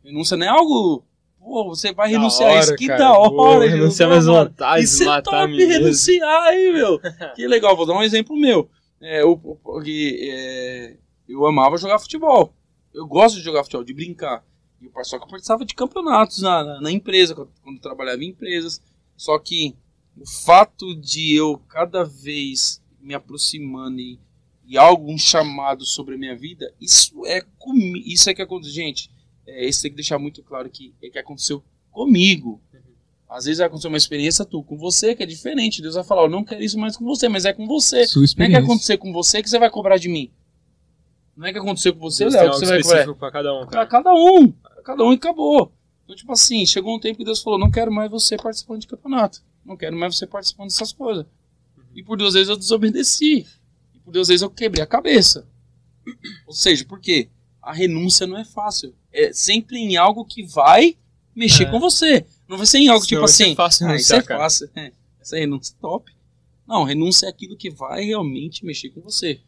Renúncia 0.03 0.37
não 0.37 0.47
é 0.47 0.49
algo. 0.49 1.05
Pô, 1.39 1.65
você 1.69 1.93
vai 1.93 2.11
Da 2.11 2.17
renunciar 2.19 2.49
a 2.49 2.53
hora, 2.53 2.61
isso. 2.65 2.77
Que 2.77 2.87
cara. 2.87 2.99
da 2.99 3.13
hora, 3.19 3.31
Vou 3.31 3.61
Jesus, 3.63 3.75
renunciar 3.79 4.09
minhas 4.09 4.27
vontades, 4.27 4.93
Isso 4.93 5.03
é 5.03 5.07
matar 5.07 5.31
top 5.31 5.63
a 5.63 5.67
renunciar, 5.67 6.55
hein, 6.55 6.73
meu? 6.73 6.99
que 7.37 7.47
legal, 7.47 7.77
vou 7.77 7.87
dar 7.87 7.95
um 7.95 8.03
exemplo 8.03 8.35
meu. 8.37 8.69
É, 9.07 9.21
eu, 9.21 9.37
porque, 9.37 10.19
é, 10.33 10.97
eu 11.29 11.47
amava 11.47 11.77
jogar 11.77 11.99
futebol. 11.99 12.55
Eu 12.93 13.07
gosto 13.07 13.37
de 13.37 13.43
jogar 13.43 13.63
futebol, 13.63 13.85
de 13.85 13.93
brincar. 13.93 14.43
E 14.81 14.87
o 14.87 15.05
só 15.05 15.19
que 15.19 15.25
eu 15.25 15.29
participava 15.29 15.63
de 15.63 15.75
campeonatos 15.75 16.41
na, 16.41 16.65
na, 16.65 16.81
na 16.81 16.91
empresa, 16.91 17.35
quando, 17.35 17.51
quando 17.63 17.81
trabalhava 17.81 18.25
em 18.25 18.29
empresas. 18.29 18.81
Só 19.15 19.39
que 19.39 19.77
o 20.17 20.27
fato 20.27 20.95
de 20.97 21.35
eu 21.35 21.59
cada 21.69 22.03
vez 22.03 22.83
me 22.99 23.13
aproximando 23.13 24.01
e, 24.01 24.19
e 24.65 24.79
algo, 24.79 25.13
um 25.13 25.19
chamado 25.19 25.85
sobre 25.85 26.15
a 26.15 26.19
minha 26.19 26.35
vida, 26.35 26.73
isso 26.81 27.27
é 27.27 27.43
comigo. 27.59 28.09
Isso 28.09 28.31
é 28.31 28.35
que 28.35 28.41
aconteceu. 28.41 28.75
Gente, 28.75 29.11
é, 29.47 29.69
isso 29.69 29.83
tem 29.83 29.91
que 29.91 29.97
deixar 29.97 30.19
muito 30.19 30.43
claro 30.43 30.71
que 30.71 30.95
é 31.03 31.11
que 31.11 31.19
aconteceu 31.19 31.63
comigo. 31.91 32.59
Às 33.35 33.47
vezes 33.47 33.59
vai 33.59 33.67
acontecer 33.67 33.89
uma 33.89 33.97
experiência 33.97 34.45
tu 34.45 34.63
com 34.63 34.77
você 34.77 35.15
que 35.15 35.23
é 35.23 35.27
diferente. 35.27 35.83
Deus 35.83 35.97
vai 35.97 36.05
falar, 36.05 36.23
eu 36.23 36.29
não 36.29 36.45
quero 36.45 36.63
isso 36.63 36.79
mais 36.79 36.97
com 36.97 37.05
você, 37.05 37.29
mas 37.29 37.45
é 37.45 37.53
com 37.53 37.67
você. 37.67 38.05
Não 38.39 38.47
é 38.47 38.49
que 38.49 38.57
acontecer 38.57 38.97
com 38.97 39.13
você 39.13 39.43
que 39.43 39.51
você 39.51 39.59
vai 39.59 39.69
cobrar 39.71 39.97
de 39.97 40.09
mim. 40.09 40.31
Não 41.37 41.47
é 41.49 41.53
que 41.53 41.59
aconteceu 41.59 41.93
com 41.93 41.99
você, 41.99 42.25
Deus 42.25 42.35
Léo, 42.35 42.51
que 42.53 42.57
você 42.59 42.67
vai 42.67 42.77
cobrar. 42.83 42.91
específico 42.99 43.19
pra 43.19 43.31
cada 43.33 43.53
um, 43.55 43.61
Pra 43.67 43.71
cara. 43.71 43.87
cada 43.87 44.15
um. 44.15 44.53
Pra 44.53 44.83
cada 44.85 45.05
um 45.05 45.13
e 45.13 45.17
acabou. 45.17 45.73
Então, 46.05 46.15
tipo 46.15 46.31
assim, 46.33 46.65
chegou 46.65 46.95
um 46.95 47.01
tempo 47.01 47.19
que 47.19 47.25
Deus 47.25 47.43
falou, 47.43 47.59
não 47.59 47.71
quero 47.73 47.91
mais 47.91 48.09
você 48.11 48.37
participando 48.37 48.81
de 48.83 48.87
campeonato. 48.87 49.43
Não 49.65 49.77
quero 49.77 49.97
mais 49.97 50.17
você 50.17 50.27
participando 50.29 50.69
dessas 50.69 50.93
coisas. 50.93 51.27
E 51.93 52.05
por 52.05 52.17
duas 52.17 52.35
vezes 52.35 52.49
eu 52.49 52.57
desobedeci. 52.57 53.47
E 53.95 53.99
por 53.99 54.13
duas 54.13 54.29
vezes 54.29 54.43
eu 54.43 54.51
quebrei 54.51 54.83
a 54.83 54.87
cabeça. 54.87 55.45
Ou 56.47 56.55
seja, 56.55 56.85
por 56.85 57.01
quê? 57.01 57.29
A 57.61 57.73
renúncia 57.73 58.27
não 58.29 58.39
é 58.39 58.45
fácil. 58.45 58.95
É 59.13 59.33
sempre 59.33 59.79
em 59.79 59.97
algo 59.97 60.25
que 60.25 60.45
vai 60.45 60.97
mexer 61.35 61.65
É. 61.65 61.71
com 61.71 61.81
você. 61.81 62.25
Não 62.49 62.57
vai 62.57 62.67
ser 62.67 62.79
em 62.79 62.89
algo 62.89 63.05
Senão 63.05 63.09
tipo 63.09 63.21
vai 63.21 63.29
ser 63.29 63.45
assim. 63.45 63.55
fácil 63.55 63.87
ah, 63.87 63.97
isso 63.97 64.13
renunciar, 64.13 64.21
é 64.21 64.23
cara." 64.23 64.41
fácil. 64.41 64.71
É, 64.75 64.93
essa 65.21 65.37
renúncia 65.37 65.73
é 65.73 65.81
top. 65.81 66.13
Não, 66.67 66.85
renúncia 66.85 67.27
é 67.27 67.29
aquilo 67.29 67.57
que 67.57 67.71
vai 67.71 68.05
realmente 68.05 68.65
mexer 68.65 68.91
com 68.91 69.01
você. 69.01 69.41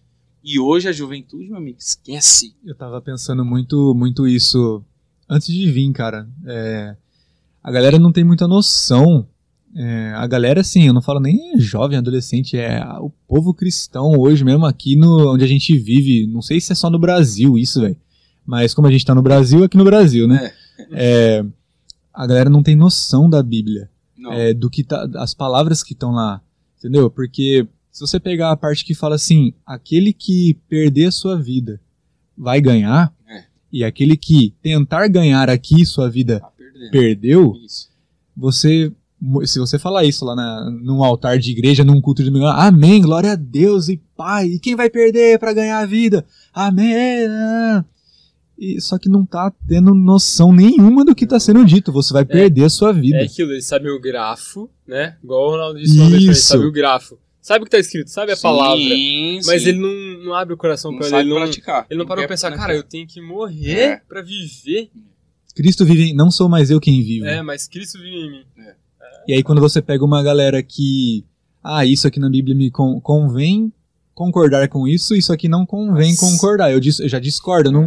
E 0.44 0.60
hoje 0.60 0.88
a 0.88 0.92
juventude, 0.92 1.48
meu 1.48 1.56
amigo, 1.56 1.78
esquece. 1.78 2.54
Eu 2.64 2.74
tava 2.74 3.00
pensando 3.00 3.44
muito, 3.44 3.94
muito 3.94 4.28
isso 4.28 4.82
antes 5.28 5.48
de 5.48 5.70
vir, 5.70 5.92
cara. 5.92 6.28
É, 6.46 6.96
a 7.62 7.72
galera 7.72 7.98
não 7.98 8.12
tem 8.12 8.22
muita 8.22 8.46
noção. 8.46 9.26
É, 9.74 10.12
a 10.14 10.26
galera, 10.26 10.60
assim, 10.60 10.86
eu 10.86 10.94
não 10.94 11.02
falo 11.02 11.20
nem 11.20 11.58
jovem, 11.58 11.98
adolescente, 11.98 12.56
é 12.56 12.82
o 13.00 13.10
povo 13.26 13.52
cristão 13.52 14.12
hoje 14.18 14.44
mesmo 14.44 14.64
aqui 14.64 14.94
no 14.96 15.34
onde 15.34 15.44
a 15.44 15.48
gente 15.48 15.76
vive. 15.76 16.26
Não 16.26 16.40
sei 16.40 16.60
se 16.60 16.72
é 16.72 16.74
só 16.74 16.88
no 16.88 16.98
Brasil 16.98 17.58
isso, 17.58 17.80
velho. 17.80 17.96
Mas 18.46 18.72
como 18.72 18.86
a 18.86 18.90
gente 18.90 19.04
tá 19.04 19.14
no 19.14 19.22
Brasil, 19.22 19.64
aqui 19.64 19.76
no 19.76 19.84
Brasil, 19.84 20.28
né? 20.28 20.52
É, 20.92 21.44
a 22.16 22.26
galera 22.26 22.48
não 22.50 22.62
tem 22.62 22.74
noção 22.74 23.28
da 23.30 23.42
Bíblia. 23.42 23.90
É, 24.32 24.52
do 24.52 24.68
que 24.68 24.82
tá, 24.82 25.06
as 25.18 25.34
palavras 25.34 25.84
que 25.84 25.92
estão 25.92 26.10
lá, 26.10 26.40
entendeu? 26.78 27.08
Porque 27.08 27.64
se 27.92 28.00
você 28.00 28.18
pegar 28.18 28.50
a 28.50 28.56
parte 28.56 28.84
que 28.84 28.92
fala 28.92 29.14
assim, 29.14 29.52
aquele 29.64 30.12
que 30.12 30.54
perder 30.68 31.06
a 31.06 31.10
sua 31.12 31.40
vida 31.40 31.80
vai 32.36 32.60
ganhar, 32.60 33.14
É. 33.28 33.44
e 33.72 33.84
aquele 33.84 34.16
que 34.16 34.52
tentar 34.60 35.06
ganhar 35.06 35.48
aqui 35.48 35.86
sua 35.86 36.10
vida 36.10 36.40
Tá 36.40 36.50
perdeu, 36.90 37.54
Isso. 37.64 37.88
você 38.36 38.90
se 39.44 39.58
você 39.60 39.78
falar 39.78 40.04
isso 40.04 40.24
lá 40.24 40.34
na, 40.34 40.70
num 40.70 41.02
altar 41.04 41.38
de 41.38 41.50
igreja, 41.52 41.84
num 41.84 42.00
culto 42.00 42.22
de 42.22 42.28
domingo, 42.28 42.46
amém, 42.46 43.00
glória 43.00 43.32
a 43.32 43.36
Deus 43.36 43.88
e 43.88 43.96
pai, 44.16 44.46
e 44.46 44.58
quem 44.58 44.74
vai 44.74 44.90
perder 44.90 45.38
para 45.38 45.52
ganhar 45.54 45.78
a 45.78 45.86
vida? 45.86 46.26
Amém. 46.52 47.26
Ah." 48.58 48.62
E, 48.62 48.80
só 48.80 48.98
que 48.98 49.08
não 49.08 49.24
tá 49.26 49.52
tendo 49.68 49.94
noção 49.94 50.52
nenhuma 50.52 51.04
do 51.04 51.14
que 51.14 51.26
tá 51.26 51.38
sendo 51.38 51.64
dito. 51.64 51.92
Você 51.92 52.12
vai 52.12 52.24
perder 52.24 52.64
a 52.64 52.70
sua 52.70 52.92
vida. 52.92 53.18
É 53.18 53.24
aquilo, 53.24 53.52
eles 53.52 53.66
sabem 53.66 53.90
o 53.90 54.00
grafo, 54.00 54.68
né? 54.86 55.16
Igual 55.22 55.46
o 55.46 55.50
Ronaldo 55.52 55.78
disse 55.80 55.98
uma 55.98 56.10
vez, 56.10 56.22
ele 56.22 56.32
Isso. 56.32 56.46
sabe 56.48 56.64
o 56.64 56.72
grafo. 56.72 57.18
Sabe 57.42 57.62
o 57.62 57.64
que 57.64 57.70
tá 57.70 57.78
escrito, 57.78 58.10
sabe 58.10 58.32
a 58.32 58.36
palavra. 58.36 58.76
Sim, 58.76 59.38
Mas 59.46 59.62
sim. 59.62 59.68
ele 59.68 59.78
não, 59.78 60.24
não 60.24 60.34
abre 60.34 60.52
o 60.52 60.56
coração 60.56 60.90
não 60.90 60.98
pra 60.98 61.06
ele. 61.06 61.10
sabe 61.16 61.22
Ele 61.28 61.30
não, 61.34 61.42
praticar. 61.46 61.86
ele 61.88 61.98
não 62.00 62.06
parou 62.06 62.22
pra 62.24 62.28
pensar, 62.34 62.48
praticar. 62.48 62.66
cara, 62.66 62.76
eu 62.76 62.82
tenho 62.82 63.06
que 63.06 63.20
morrer 63.20 63.70
É. 63.78 63.96
pra 64.08 64.20
viver. 64.20 64.90
Cristo 65.54 65.84
vive, 65.84 66.10
em- 66.10 66.14
não 66.14 66.28
sou 66.30 66.48
mais 66.48 66.70
eu 66.70 66.80
quem 66.80 67.02
vivo. 67.04 67.24
É, 67.26 67.40
mas 67.42 67.68
Cristo 67.68 67.98
vive 67.98 68.16
em 68.16 68.30
mim. 68.30 68.44
E 69.28 69.32
aí 69.32 69.42
quando 69.44 69.60
você 69.60 69.80
pega 69.80 70.04
uma 70.04 70.22
galera 70.24 70.60
que, 70.62 71.24
ah, 71.62 71.86
isso 71.86 72.06
aqui 72.08 72.18
na 72.18 72.28
Bíblia 72.28 72.54
me 72.54 72.68
con- 72.70 73.00
convém 73.00 73.72
concordar 74.12 74.68
com 74.68 74.88
isso, 74.88 75.14
isso 75.14 75.32
aqui 75.32 75.48
não 75.48 75.64
convém 75.64 76.10
Nossa. 76.10 76.20
concordar. 76.28 76.72
Eu, 76.72 76.80
dis- 76.80 76.98
eu 77.00 77.08
já 77.08 77.18
discordo, 77.20 77.68
eu 77.68 77.72
não 77.72 77.86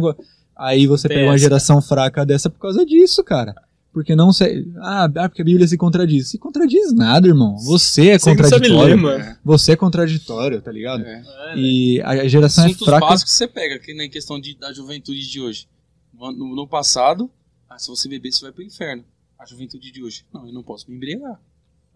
Aí 0.62 0.86
você 0.86 1.08
Tem 1.08 1.16
pega 1.18 1.30
uma 1.30 1.38
geração 1.38 1.80
fraca 1.80 2.24
dessa 2.26 2.50
por 2.50 2.58
causa 2.58 2.84
disso, 2.84 3.24
cara. 3.24 3.54
Porque 3.92 4.14
não 4.14 4.32
sei, 4.32 4.68
ah, 4.78 5.04
ah, 5.16 5.28
porque 5.28 5.42
a 5.42 5.44
Bíblia 5.44 5.66
se 5.66 5.76
contradiz. 5.76 6.28
Se 6.28 6.38
contradiz 6.38 6.92
nada, 6.92 7.26
irmão. 7.26 7.56
Você 7.58 8.10
é 8.10 8.18
Você 8.18 8.30
que 8.30 8.36
contraditório. 8.42 8.94
ler, 8.94 8.96
mano. 8.96 9.24
É, 9.24 9.38
Você 9.44 9.72
é 9.72 9.76
contraditório, 9.76 10.62
tá 10.62 10.70
ligado? 10.70 11.02
é. 11.04 11.12
É, 11.12 11.16
né? 11.16 11.54
E 11.56 12.00
a 12.02 12.10
a 12.10 12.28
geração 12.28 12.64
Assuntos 12.66 12.82
é 12.82 12.90
fraca. 12.90 13.06
básicos 13.06 13.32
que 13.32 13.38
você 13.38 13.48
pega 13.48 13.74
aqui 13.76 13.92
na 13.94 14.08
questão 14.08 14.38
de, 14.40 14.56
da 14.56 14.72
juventude 14.72 15.28
de 15.28 15.40
hoje. 15.40 15.66
No, 16.14 16.30
no- 16.54 16.68
passado, 16.68 17.28
ah, 17.68 17.78
se 17.78 17.88
você 17.88 18.08
beber, 18.08 18.30
você 18.30 18.42
vai 18.42 18.52
pro 18.52 18.62
inferno. 18.62 19.02
A 19.38 19.46
juventude 19.46 19.90
de 19.90 20.02
hoje. 20.04 20.24
Não, 20.32 20.46
eu 20.46 20.52
não 20.52 20.62
posso 20.62 20.88
me 20.88 20.96
embriagar. 20.96 21.40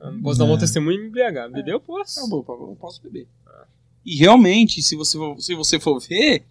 Eu 0.00 0.12
não 0.12 0.22
posso 0.22 0.38
dar 0.38 0.46
um 0.46 0.54
É. 0.54 0.58
testemunho 0.58 0.96
e 0.98 1.00
me 1.02 1.08
embriagar. 1.08 1.48
Beber 1.50 1.74
eu 1.74 1.80
posso. 1.80 2.18
Acabou, 2.18 2.44
eu 2.48 2.66
não 2.68 2.74
posso 2.74 3.00
beber. 3.02 3.28
E 4.04 4.16
realmente, 4.16 4.82
se 4.82 4.96
você, 4.96 5.16
for- 5.16 5.40
se 5.40 5.54
você 5.54 5.78
for 5.78 6.00
ver, 6.00 6.44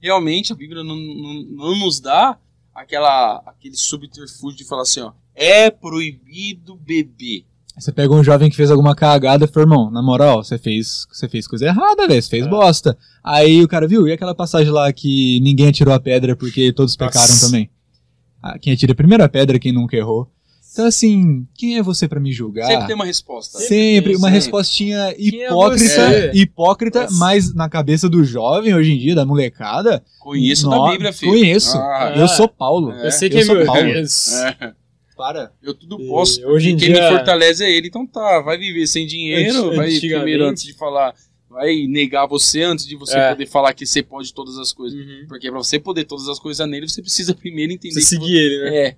realmente 0.00 0.52
a 0.52 0.56
Bíblia 0.56 0.82
não, 0.82 0.96
não, 0.96 1.34
não 1.42 1.78
nos 1.78 2.00
dá 2.00 2.38
aquela, 2.74 3.42
aquele 3.46 3.76
subterfúgio 3.76 4.58
de 4.58 4.64
falar 4.64 4.82
assim, 4.82 5.00
ó, 5.00 5.12
é 5.34 5.70
proibido 5.70 6.76
beber. 6.76 7.44
Você 7.78 7.92
pega 7.92 8.12
um 8.12 8.24
jovem 8.24 8.50
que 8.50 8.56
fez 8.56 8.70
alguma 8.72 8.94
cagada 8.94 9.44
e 9.44 9.48
fala, 9.48 9.64
irmão, 9.64 9.90
na 9.90 10.02
moral, 10.02 10.42
você 10.42 10.58
fez, 10.58 11.06
você 11.12 11.28
fez 11.28 11.46
coisa 11.46 11.66
errada, 11.66 12.08
velho, 12.08 12.20
você 12.20 12.28
fez 12.28 12.44
É. 12.46 12.48
bosta. 12.48 12.98
Aí 13.22 13.62
o 13.62 13.68
cara 13.68 13.86
viu, 13.86 14.08
e 14.08 14.12
aquela 14.12 14.34
passagem 14.34 14.72
lá 14.72 14.92
que 14.92 15.38
ninguém 15.40 15.68
atirou 15.68 15.94
a 15.94 16.00
pedra 16.00 16.34
porque 16.34 16.72
todos 16.72 16.96
pecaram 16.96 17.20
Nossa. 17.28 17.46
também? 17.46 17.70
Ah, 18.42 18.58
quem 18.58 18.72
atira 18.72 18.92
a 18.92 18.96
primeira 18.96 19.28
pedra, 19.28 19.58
quem 19.60 19.72
nunca 19.72 19.96
errou. 19.96 20.28
Então 20.72 20.84
assim, 20.86 21.46
quem 21.54 21.78
é 21.78 21.82
você 21.82 22.06
pra 22.06 22.20
me 22.20 22.30
julgar? 22.32 22.66
Sempre 22.66 22.86
tem 22.86 22.94
uma 22.94 23.04
resposta. 23.04 23.58
Sempre, 23.58 24.12
uma 24.12 24.28
Sempre. 24.28 24.34
respostinha 24.34 25.14
Quem 25.14 25.42
é 25.42 25.46
hipócrita, 25.46 25.84
você? 25.84 26.30
hipócrita, 26.34 27.02
Nossa. 27.02 27.14
mas 27.16 27.54
na 27.54 27.68
cabeça 27.68 28.08
do 28.08 28.22
jovem 28.22 28.74
hoje 28.74 28.92
em 28.92 28.98
dia, 28.98 29.14
da 29.14 29.24
molecada. 29.24 30.02
Conheço 30.20 30.68
nó- 30.68 30.86
da 30.86 30.92
Bíblia, 30.92 31.12
filho. 31.12 31.32
Conheço. 31.32 31.76
Ah, 31.76 32.14
Eu 32.16 32.28
sou 32.28 32.48
Paulo. 32.48 32.92
É. 32.92 33.06
Eu 33.06 33.10
sei 33.12 33.28
eu 33.28 33.32
que 33.32 33.38
é 33.38 33.44
sou 33.44 33.56
meu 33.56 33.66
Paulo. 33.66 33.80
É. 33.88 34.04
Para. 35.16 35.50
Eu 35.60 35.74
tudo 35.74 36.00
E 36.00 36.06
posso. 36.06 36.46
hoje 36.46 36.70
em 36.70 36.76
quem 36.76 36.92
dia- 36.92 37.02
me 37.10 37.16
fortalece 37.16 37.64
é 37.64 37.70
ele. 37.72 37.88
Então 37.88 38.06
tá, 38.06 38.40
vai 38.40 38.56
viver 38.56 38.86
sem 38.86 39.04
dinheiro, 39.06 39.74
vai 39.74 39.90
primeiro 39.98 40.44
antes 40.46 40.62
de 40.62 40.72
falar, 40.74 41.12
vai 41.50 41.86
negar 41.88 42.26
você 42.28 42.62
antes 42.62 42.86
de 42.86 42.94
você 42.94 43.18
É. 43.18 43.30
poder 43.30 43.46
falar 43.46 43.72
que 43.74 43.84
você 43.84 44.00
pode 44.00 44.32
todas 44.32 44.56
as 44.58 44.72
coisas. 44.72 44.96
Uhum. 44.96 45.24
Porque 45.28 45.50
pra 45.50 45.58
você 45.58 45.76
poder 45.80 46.04
todas 46.04 46.28
as 46.28 46.38
coisas 46.38 46.68
nele, 46.68 46.88
você 46.88 47.02
precisa 47.02 47.34
primeiro 47.34 47.72
entender 47.72 47.94
Você 47.94 48.02
seguir 48.02 48.36
ele, 48.36 48.70
né? 48.70 48.76
É. 48.76 48.96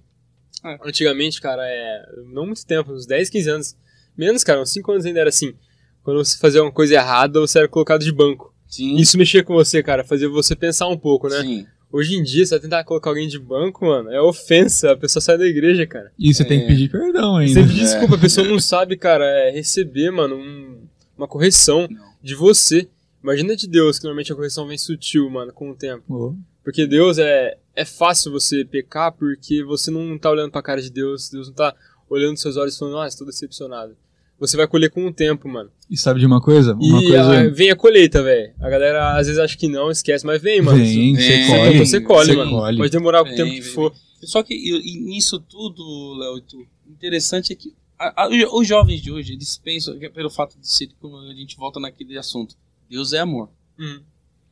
Antigamente, 0.84 1.40
cara, 1.40 1.62
é. 1.64 2.02
Não 2.32 2.46
muito 2.46 2.64
tempo, 2.66 2.92
uns 2.92 3.06
10, 3.06 3.28
15 3.30 3.50
anos. 3.50 3.76
Menos, 4.16 4.44
cara, 4.44 4.60
uns 4.60 4.70
5 4.72 4.92
anos 4.92 5.06
ainda 5.06 5.20
era 5.20 5.28
assim. 5.28 5.54
Quando 6.02 6.24
você 6.24 6.36
fazia 6.38 6.62
uma 6.62 6.72
coisa 6.72 6.94
errada, 6.94 7.40
você 7.40 7.58
era 7.58 7.68
colocado 7.68 8.02
de 8.02 8.12
banco. 8.12 8.54
Sim. 8.68 8.96
Isso 8.96 9.18
mexia 9.18 9.42
com 9.42 9.54
você, 9.54 9.82
cara, 9.82 10.04
fazia 10.04 10.28
você 10.28 10.54
pensar 10.54 10.86
um 10.88 10.96
pouco, 10.96 11.28
né? 11.28 11.40
Sim. 11.40 11.66
Hoje 11.92 12.14
em 12.14 12.22
dia, 12.22 12.46
você 12.46 12.50
vai 12.54 12.60
tentar 12.60 12.84
colocar 12.84 13.10
alguém 13.10 13.26
de 13.26 13.38
banco, 13.38 13.84
mano, 13.84 14.10
é 14.10 14.20
ofensa. 14.20 14.92
A 14.92 14.96
pessoa 14.96 15.20
sai 15.20 15.36
da 15.36 15.44
igreja, 15.44 15.84
cara. 15.86 16.12
E 16.18 16.32
você 16.32 16.44
tem 16.44 16.60
que 16.60 16.64
É. 16.66 16.68
pedir 16.68 16.88
perdão 16.88 17.36
ainda. 17.36 17.52
Você 17.60 17.66
pedir 17.66 17.80
desculpa, 17.80 18.14
a 18.14 18.18
pessoa 18.18 18.46
não 18.46 18.60
sabe, 18.60 18.96
cara, 18.96 19.24
é 19.24 19.50
receber, 19.50 20.10
mano, 20.12 20.36
um- 20.36 20.82
uma 21.18 21.26
correção 21.26 21.88
Não. 21.90 22.04
de 22.22 22.34
você. 22.36 22.88
Imagina 23.22 23.56
de 23.56 23.66
Deus, 23.66 23.98
que 23.98 24.04
normalmente 24.04 24.32
a 24.32 24.36
correção 24.36 24.68
vem 24.68 24.78
sutil, 24.78 25.28
mano, 25.28 25.52
com 25.52 25.70
o 25.70 25.74
tempo. 25.74 26.04
Ô, 26.08 26.34
Porque 26.64 26.86
Deus 26.86 27.18
é. 27.18 27.56
É 27.74 27.84
fácil 27.84 28.32
você 28.32 28.64
pecar 28.64 29.12
porque 29.12 29.62
você 29.64 29.90
não 29.90 30.18
tá 30.18 30.28
olhando 30.30 30.50
pra 30.50 30.60
cara 30.60 30.82
de 30.82 30.90
Deus, 30.90 31.30
Deus 31.30 31.46
não 31.48 31.54
tá 31.54 31.74
olhando 32.10 32.36
seus 32.36 32.56
olhos 32.56 32.74
e 32.74 32.78
falando, 32.78 32.94
nossa, 32.94 33.16
tô 33.16 33.24
decepcionado. 33.24 33.96
Você 34.38 34.56
vai 34.56 34.66
colher 34.66 34.90
com 34.90 35.06
o 35.06 35.12
tempo, 35.12 35.48
mano. 35.48 35.70
E 35.88 35.96
sabe 35.96 36.18
de 36.20 36.26
uma 36.26 36.40
coisa? 36.40 36.74
Uma 36.74 37.00
e 37.00 37.06
coisa. 37.08 37.40
ah, 37.46 37.48
vem 37.48 37.70
a 37.70 37.76
colheita, 37.76 38.22
velho. 38.22 38.52
A 38.60 38.68
galera 38.68 39.16
às 39.16 39.26
vezes 39.28 39.38
acha 39.40 39.56
que 39.56 39.68
não, 39.68 39.90
esquece, 39.90 40.26
mas 40.26 40.42
vem, 40.42 40.60
mano. 40.60 40.78
Vem, 40.78 41.14
Vem, 41.14 41.16
você 41.16 41.44
Você, 41.44 41.46
colhe. 41.46 41.78
você 41.78 42.00
colhe, 42.00 42.36
mano. 42.36 42.50
colhe. 42.50 42.76
Pode 42.78 42.90
demorar 42.90 43.22
o 43.22 43.24
Vem, 43.24 43.36
tempo 43.36 43.50
que 43.52 43.60
vem, 43.60 43.72
for. 43.72 43.94
Só 44.24 44.42
que 44.42 44.52
e, 44.52 44.96
e 44.96 45.00
nisso 45.00 45.38
tudo, 45.38 46.14
Léo, 46.18 46.38
e 46.38 46.42
tu, 46.42 46.66
interessante 46.90 47.52
é 47.52 47.56
que 47.56 47.72
a- 47.98 48.24
a- 48.24 48.28
os 48.28 48.66
jovens 48.66 49.00
de 49.00 49.10
hoje, 49.12 49.32
eles 49.34 49.56
pensam, 49.56 49.98
que 49.98 50.06
é 50.06 50.10
pelo 50.10 50.28
fato 50.28 50.58
de 50.58 50.68
ser, 50.68 50.88
como 51.00 51.16
a 51.18 51.34
gente 51.34 51.56
volta 51.56 51.78
naquele 51.80 52.18
assunto, 52.18 52.56
Deus 52.90 53.12
é 53.12 53.18
amor. 53.20 53.48
Hum. 53.78 54.00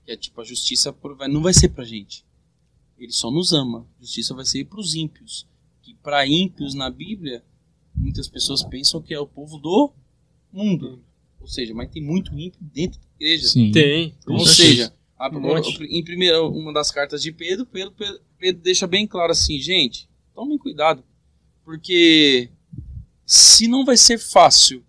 Que 0.08 0.12
é 0.12 0.16
tipo, 0.16 0.40
a 0.40 0.44
justiça 0.44 0.96
não 1.28 1.42
vai 1.42 1.52
ser 1.52 1.68
pra 1.68 1.84
gente. 1.84 2.24
Ele 2.98 3.12
só 3.12 3.30
nos 3.30 3.52
ama. 3.52 3.86
Justiça 4.00 4.32
vai 4.34 4.46
ser 4.46 4.64
pros 4.64 4.94
ímpios. 4.94 5.46
Que 5.82 5.92
pra 6.02 6.26
ímpios 6.26 6.72
na 6.72 6.88
Bíblia, 6.88 7.44
muitas 7.94 8.26
pessoas 8.26 8.62
pensam 8.64 9.02
que 9.02 9.12
é 9.12 9.20
o 9.20 9.26
povo 9.26 9.58
do 9.58 9.92
mundo. 10.50 11.04
Ou 11.38 11.46
seja, 11.46 11.74
mas 11.74 11.90
tem 11.90 12.02
muito 12.02 12.32
ímpio 12.38 12.58
dentro 12.72 12.98
da 12.98 13.06
igreja. 13.16 13.48
Sim. 13.48 13.70
Tem. 13.70 14.14
Ou 14.26 14.36
Isso 14.38 14.54
seja, 14.54 14.94
a- 15.18 15.28
em 15.90 16.02
primeira 16.02 16.42
uma 16.42 16.72
das 16.72 16.90
cartas 16.90 17.20
de 17.20 17.30
Pedro, 17.30 17.66
Pedro, 17.66 17.92
Pedro, 17.92 18.18
Pedro 18.38 18.62
deixa 18.62 18.86
bem 18.86 19.06
claro 19.06 19.32
assim, 19.32 19.60
gente, 19.60 20.08
tomem 20.34 20.56
cuidado, 20.56 21.04
porque 21.66 22.48
se 23.26 23.68
não 23.68 23.84
vai 23.84 23.98
ser 23.98 24.16
fácil 24.18 24.82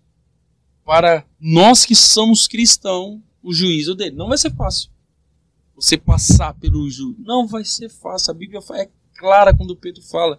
para 0.82 1.26
nós 1.38 1.84
que 1.84 1.94
somos 1.94 2.48
cristãos 2.48 3.20
o 3.42 3.52
juízo 3.52 3.94
dele, 3.94 4.16
não 4.16 4.28
vai 4.28 4.38
ser 4.38 4.54
fácil. 4.56 4.88
Você 5.80 5.96
passar 5.96 6.52
pelo 6.54 6.88
juízo, 6.90 7.16
não 7.18 7.46
vai 7.46 7.64
ser 7.64 7.88
fácil. 7.88 8.32
A 8.32 8.34
Bíblia 8.34 8.60
é 8.74 8.90
clara 9.16 9.56
quando 9.56 9.74
Pedro 9.74 10.02
fala 10.02 10.38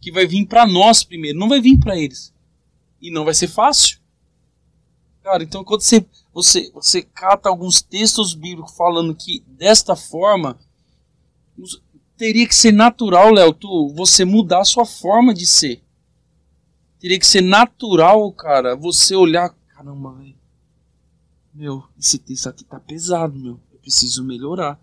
que 0.00 0.10
vai 0.10 0.26
vir 0.26 0.44
para 0.44 0.66
nós 0.66 1.04
primeiro, 1.04 1.38
não 1.38 1.48
vai 1.48 1.60
vir 1.60 1.78
para 1.78 1.96
eles. 1.96 2.34
E 3.00 3.08
não 3.08 3.24
vai 3.24 3.32
ser 3.32 3.46
fácil. 3.46 4.00
Cara, 5.22 5.44
então 5.44 5.62
quando 5.62 5.82
você 5.82 6.04
você, 6.34 6.70
você 6.72 7.02
cata 7.02 7.48
alguns 7.48 7.80
textos 7.80 8.34
bíblicos 8.34 8.74
falando 8.74 9.14
que 9.14 9.44
desta 9.46 9.94
forma 9.94 10.58
teria 12.16 12.48
que 12.48 12.54
ser 12.54 12.72
natural, 12.72 13.30
Léo, 13.30 13.52
tu 13.52 13.92
você 13.94 14.24
mudar 14.24 14.62
a 14.62 14.64
sua 14.64 14.84
forma 14.84 15.32
de 15.32 15.46
ser. 15.46 15.80
Teria 16.98 17.18
que 17.20 17.26
ser 17.26 17.42
natural, 17.42 18.32
cara, 18.32 18.74
você 18.74 19.14
olhar, 19.14 19.50
caramba, 19.68 20.12
velho. 20.14 20.34
Meu, 21.54 21.84
esse 21.98 22.18
texto 22.18 22.48
aqui 22.48 22.64
tá 22.64 22.80
pesado, 22.80 23.38
meu. 23.38 23.60
Preciso 23.82 24.24
melhorar. 24.24 24.80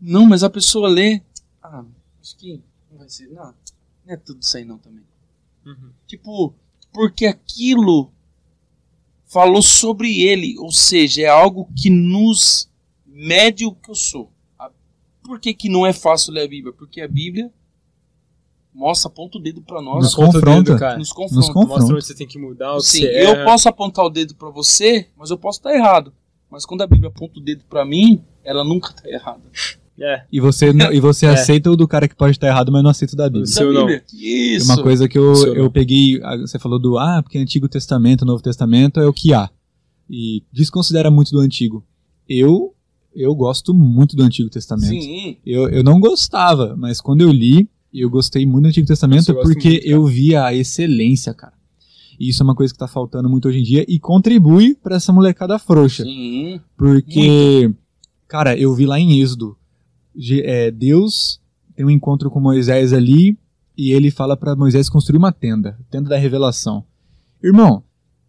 Não, 0.00 0.26
mas 0.26 0.42
a 0.42 0.50
pessoa 0.50 0.88
lê, 0.88 1.20
ah, 1.62 1.84
acho 2.20 2.36
que 2.36 2.60
não 2.90 2.98
vai 2.98 3.08
ser, 3.08 3.28
não, 3.28 3.54
não 4.06 4.14
é 4.14 4.16
tudo 4.16 4.40
isso 4.42 4.56
aí 4.56 4.64
não 4.64 4.78
também. 4.78 5.02
Uhum. 5.64 5.90
Tipo, 6.06 6.54
porque 6.92 7.26
aquilo 7.26 8.10
falou 9.26 9.62
sobre 9.62 10.20
ele, 10.20 10.58
ou 10.58 10.70
seja, 10.72 11.22
é 11.22 11.26
algo 11.26 11.68
que 11.80 11.90
nos 11.90 12.68
mede 13.06 13.64
o 13.66 13.72
que 13.72 13.90
eu 13.90 13.94
sou. 13.94 14.30
A- 14.58 14.70
Por 15.22 15.38
que, 15.40 15.54
que 15.54 15.68
não 15.68 15.86
é 15.86 15.92
fácil 15.92 16.32
ler 16.32 16.44
a 16.44 16.48
Bíblia? 16.48 16.72
Porque 16.72 17.00
a 17.00 17.08
Bíblia 17.08 17.50
mostra, 18.74 19.08
aponta 19.08 19.38
o 19.38 19.40
dedo 19.40 19.62
para 19.62 19.80
nós, 19.80 20.02
Nos 20.04 20.14
confronta. 20.14 20.62
dedo, 20.72 20.78
cara. 20.78 20.98
nos 20.98 21.08
Nos 21.08 21.12
confronta. 21.12 21.46
confronta. 21.52 21.68
Mostra 21.80 21.94
onde 21.96 22.04
você 22.06 22.14
tem 22.14 22.26
que 22.26 22.38
mudar, 22.38 22.74
o 22.74 22.78
que 22.78 22.84
Sim, 22.86 23.00
você 23.02 23.24
eu 23.24 23.30
erra. 23.30 23.44
posso 23.44 23.68
apontar 23.68 24.04
o 24.04 24.10
dedo 24.10 24.34
para 24.34 24.50
você, 24.50 25.08
mas 25.16 25.30
eu 25.30 25.38
posso 25.38 25.58
estar 25.60 25.72
errado. 25.74 26.12
Mas 26.54 26.64
quando 26.64 26.82
a 26.82 26.86
Bíblia 26.86 27.08
aponta 27.08 27.40
o 27.40 27.42
dedo 27.42 27.64
para 27.68 27.84
mim, 27.84 28.22
ela 28.44 28.62
nunca 28.62 28.92
tá 28.92 29.10
errada. 29.10 29.42
É, 29.98 30.22
E 30.30 30.38
você, 30.38 30.70
e 30.70 31.00
você 31.00 31.26
É. 31.26 31.30
aceita 31.30 31.68
o 31.68 31.76
do 31.76 31.88
cara 31.88 32.06
que 32.06 32.14
pode 32.14 32.30
estar 32.36 32.46
errado, 32.46 32.70
mas 32.70 32.80
não 32.80 32.90
aceita 32.90 33.14
o 33.14 33.16
da 33.16 33.28
Bíblia. 33.28 33.46
Seu 33.46 33.72
não. 33.72 33.88
Isso. 34.12 34.66
Uma 34.72 34.80
coisa 34.80 35.08
que 35.08 35.18
eu, 35.18 35.34
seu 35.34 35.52
eu 35.52 35.64
não. 35.64 35.70
peguei, 35.70 36.20
você 36.40 36.56
falou 36.60 36.78
do, 36.78 36.96
ah, 36.96 37.20
porque 37.24 37.38
Antigo 37.38 37.68
Testamento, 37.68 38.24
Novo 38.24 38.40
Testamento 38.40 39.00
é 39.00 39.06
o 39.06 39.12
que 39.12 39.34
há. 39.34 39.50
E 40.08 40.44
desconsidera 40.52 41.10
muito 41.10 41.32
do 41.32 41.40
Antigo. 41.40 41.84
Eu, 42.28 42.72
eu 43.12 43.34
gosto 43.34 43.74
muito 43.74 44.14
do 44.14 44.22
Antigo 44.22 44.48
Testamento. 44.48 45.02
Sim. 45.02 45.38
Eu, 45.44 45.68
eu 45.68 45.82
não 45.82 45.98
gostava, 45.98 46.76
mas 46.76 47.00
quando 47.00 47.22
eu 47.22 47.32
li, 47.32 47.68
eu 47.92 48.08
gostei 48.08 48.46
muito 48.46 48.62
do 48.62 48.68
Antigo 48.68 48.86
Testamento 48.86 49.32
Eu 49.32 49.42
porque 49.42 49.70
muito, 49.70 49.86
eu 49.86 50.06
vi 50.06 50.36
a 50.36 50.54
excelência, 50.54 51.34
cara. 51.34 51.53
E 52.18 52.28
isso 52.28 52.42
é 52.42 52.44
uma 52.44 52.54
coisa 52.54 52.72
que 52.72 52.78
tá 52.78 52.86
faltando 52.88 53.28
muito 53.28 53.48
hoje 53.48 53.58
em 53.58 53.62
dia 53.62 53.84
e 53.88 53.98
contribui 53.98 54.74
pra 54.74 54.96
essa 54.96 55.12
molecada 55.12 55.58
frouxa. 55.58 56.04
Sim. 56.04 56.60
Porque, 56.76 57.72
cara, 58.28 58.56
eu 58.56 58.74
vi 58.74 58.86
lá 58.86 58.98
em 59.00 59.20
Êxodo, 59.20 59.56
é, 60.44 60.70
Deus 60.70 61.40
tem 61.76 61.84
um 61.84 61.90
encontro 61.90 62.30
com 62.30 62.40
Moisés 62.40 62.92
ali 62.92 63.36
e 63.76 63.90
ele 63.90 64.10
fala 64.10 64.36
pra 64.36 64.54
Moisés 64.54 64.88
construir 64.88 65.18
uma 65.18 65.32
tenda, 65.32 65.76
tenda 65.90 66.08
da 66.10 66.16
revelação. 66.16 66.84
Irmão, 67.42 67.82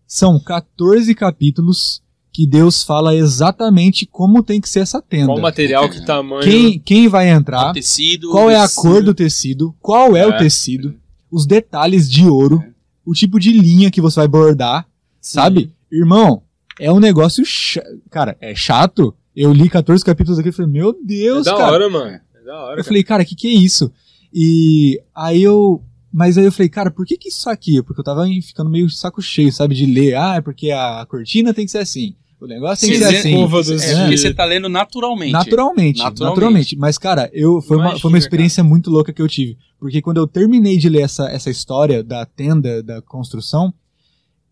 são 0.08 0.40
14 0.40 1.14
capítulos 1.14 2.02
que 2.34 2.46
Deus 2.46 2.84
fala 2.84 3.16
exatamente 3.16 4.06
como 4.06 4.44
tem 4.44 4.60
que 4.60 4.68
ser 4.68 4.80
essa 4.80 5.02
tenda. 5.02 5.28
qual 5.28 5.40
material, 5.40 5.88
que 5.90 6.04
tamanho. 6.06 6.42
Quem, 6.44 6.80
quem 6.80 7.08
vai 7.08 7.30
entrar, 7.30 7.70
O 7.70 7.74
tecido. 7.74 8.30
qual 8.30 8.50
é 8.50 8.58
a 8.58 8.64
tecido. 8.68 8.82
cor 8.82 9.04
do 9.04 9.14
tecido, 9.14 9.76
qual 9.80 10.16
é, 10.18 10.28
o 10.28 10.32
É. 10.34 10.38
tecido, 10.38 10.96
os 11.32 11.46
detalhes 11.46 12.10
de 12.12 12.26
ouro, 12.28 12.62
o 13.06 13.14
tipo 13.14 13.40
de 13.40 13.52
linha 13.52 13.92
que 13.92 14.02
você 14.02 14.16
vai 14.20 14.28
bordar, 14.28 14.88
sabe? 15.22 15.72
Irmão, 15.92 16.42
é 16.80 16.92
um 16.92 17.00
negócio. 17.00 17.46
cha- 17.46 17.84
Cara, 18.10 18.36
é 18.42 18.54
chato. 18.56 19.16
Eu 19.36 19.52
li 19.54 19.70
14 19.70 20.04
capítulos 20.04 20.40
aqui 20.40 20.50
e 20.50 20.52
falei, 20.52 20.72
meu 20.72 20.90
É 20.92 21.06
Deus, 21.06 21.46
da 21.46 21.56
cara. 21.56 21.72
hora, 21.72 21.90
mano. 21.90 22.20
É 22.36 22.44
da 22.46 22.56
hora. 22.58 22.72
Eu 22.72 22.76
cara. 22.78 22.84
falei, 22.84 23.04
cara, 23.04 23.24
o 23.24 23.26
que, 23.26 23.36
que 23.36 23.48
é 23.48 23.52
isso? 23.54 23.92
E 24.34 25.02
aí 25.16 25.42
eu. 25.44 25.82
Mas 26.12 26.38
aí 26.38 26.46
eu 26.46 26.52
falei, 26.52 26.70
cara, 26.70 26.90
por 26.90 27.06
que, 27.06 27.18
que 27.18 27.28
isso 27.28 27.50
aqui? 27.50 27.84
Porque 27.84 28.00
eu 28.00 28.04
tava 28.06 28.26
ficando 28.42 28.70
meio 28.70 28.90
saco 28.90 29.22
cheio, 29.22 29.52
sabe? 29.52 29.76
De 29.76 29.86
ler, 29.86 30.16
ah, 30.16 30.36
é 30.36 30.42
porque 30.42 30.72
a 30.72 31.06
cortina 31.10 31.54
tem 31.54 31.66
que 31.66 31.72
ser 31.72 31.80
assim. 31.80 32.16
O 32.40 32.48
negócio 32.48 32.88
tem 32.88 32.98
que 32.98 33.06
ser 33.06 33.18
assim. 33.18 33.34
Curva 33.34 33.64
dos 33.64 33.82
É, 33.82 34.02
porque 34.02 34.18
você 34.18 34.34
tá 34.34 34.44
lendo 34.46 34.68
naturalmente. 34.68 35.32
Naturalmente, 35.32 35.98
naturalmente, 36.00 36.36
Naturalmente. 36.36 36.78
Mas, 36.78 36.98
cara, 36.98 37.30
eu, 37.34 37.62
foi, 37.62 37.78
uma, 37.78 37.98
foi 37.98 38.10
uma 38.10 38.18
experiência 38.18 38.64
muito 38.64 38.90
louca 38.90 39.14
que 39.14 39.22
eu 39.22 39.28
tive. 39.28 39.58
Porque 39.80 40.02
quando 40.02 40.18
eu 40.18 40.28
terminei 40.28 40.78
de 40.78 40.90
ler 40.90 41.02
essa, 41.02 41.30
essa 41.30 41.50
história 41.50 42.04
da 42.04 42.26
tenda, 42.26 42.84
da 42.84 43.02
construção, 43.02 43.74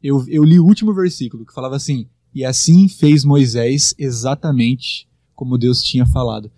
eu, 0.01 0.25
eu 0.27 0.43
li 0.43 0.59
o 0.59 0.65
último 0.65 0.93
versículo 0.93 1.45
que 1.45 1.53
falava 1.53 1.75
assim: 1.75 2.07
E 2.33 2.45
assim 2.45 2.87
fez 2.87 3.25
Moisés 3.25 3.93
exatamente 3.97 5.07
como 5.35 5.57
Deus 5.57 5.83
tinha 5.83 6.05
falado. 6.05 6.49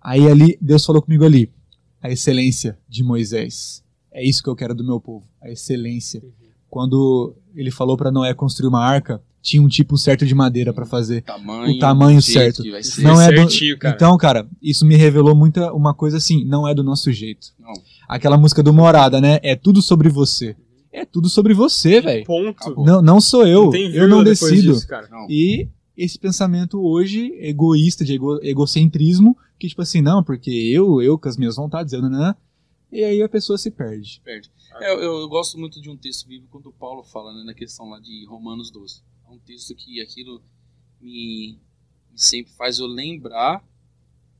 Aí 0.00 0.26
ali, 0.26 0.58
Deus 0.60 0.84
falou 0.84 1.02
comigo 1.02 1.24
ali: 1.24 1.50
A 2.00 2.10
excelência 2.10 2.78
de 2.88 3.04
Moisés. 3.04 3.82
É 4.10 4.22
isso 4.22 4.42
que 4.42 4.48
eu 4.48 4.56
quero 4.56 4.74
do 4.74 4.84
meu 4.84 5.00
povo, 5.00 5.26
a 5.40 5.50
excelência. 5.50 6.22
Quando 6.68 7.34
ele 7.54 7.70
falou 7.70 7.96
para 7.96 8.10
Noé 8.10 8.34
construir 8.34 8.68
uma 8.68 8.84
arca, 8.84 9.22
tinha 9.42 9.60
um 9.62 9.68
tipo 9.68 9.98
certo 9.98 10.24
de 10.24 10.34
madeira 10.34 10.72
para 10.72 10.86
fazer. 10.86 11.22
Tamanho, 11.22 11.74
O 11.74 11.78
tamanho 11.78 12.20
jeito 12.20 12.62
certo. 12.62 12.82
ser. 12.84 13.02
Não 13.02 13.20
é 13.20 13.30
do- 13.32 13.36
certinho, 13.50 13.76
cara. 13.78 13.94
Então, 13.94 14.16
cara, 14.16 14.48
isso 14.62 14.86
me 14.86 14.94
revelou 14.96 15.34
muita 15.34 15.72
uma 15.72 15.92
coisa 15.92 16.16
assim, 16.18 16.44
não 16.44 16.66
é 16.66 16.72
do 16.74 16.82
nosso 16.84 17.10
jeito. 17.12 17.48
Não. 17.58 17.72
Aquela 18.08 18.38
música 18.38 18.62
do 18.62 18.72
Morada, 18.72 19.20
né? 19.20 19.40
É 19.42 19.56
tudo 19.56 19.82
sobre 19.82 20.08
você. 20.08 20.56
É 20.92 21.04
tudo 21.04 21.28
sobre 21.28 21.52
você, 21.54 22.00
velho. 22.00 22.24
Ponto. 22.24 22.82
Não, 22.84 23.02
não 23.02 23.20
sou 23.20 23.46
eu. 23.46 23.64
Não 23.64 23.70
tem 23.70 23.90
eu 23.92 24.06
não 24.08 24.22
decido. 24.22 24.74
disso, 24.74 24.86
cara. 24.86 25.08
Não. 25.10 25.26
E 25.28 25.68
esse 25.96 26.18
pensamento 26.18 26.80
hoje 26.80 27.32
egoísta, 27.40 28.04
de 28.04 28.14
ego- 28.14 28.38
egocentrismo, 28.42 29.36
que 29.58 29.68
tipo 29.68 29.82
assim, 29.82 30.00
não, 30.02 30.22
porque 30.22 30.50
eu, 30.50 31.00
eu 31.02 31.18
com 31.18 31.28
as 31.28 31.36
minhas 31.36 31.56
vontades, 31.56 31.92
eu, 31.92 32.00
nanã, 32.02 32.34
e 32.92 33.02
aí 33.02 33.22
a 33.22 33.28
pessoa 33.28 33.56
se 33.58 33.70
perde. 33.70 34.20
Perde. 34.24 34.50
É, 34.80 34.92
eu, 34.92 35.02
eu 35.02 35.28
gosto 35.28 35.58
muito 35.58 35.80
de 35.80 35.88
um 35.90 35.96
texto 35.96 36.26
bíblico 36.28 36.48
quando 36.50 36.66
o 36.66 36.72
Paulo 36.72 37.02
fala 37.02 37.32
né, 37.34 37.42
na 37.44 37.54
questão 37.54 37.88
lá 37.88 37.98
de 37.98 38.26
Romanos 38.26 38.70
12. 38.70 39.00
Um 39.32 39.38
texto 39.38 39.74
que 39.74 39.98
aquilo 40.02 40.42
me, 41.00 41.58
me 42.10 42.18
sempre 42.18 42.52
faz 42.52 42.78
eu 42.78 42.86
lembrar 42.86 43.64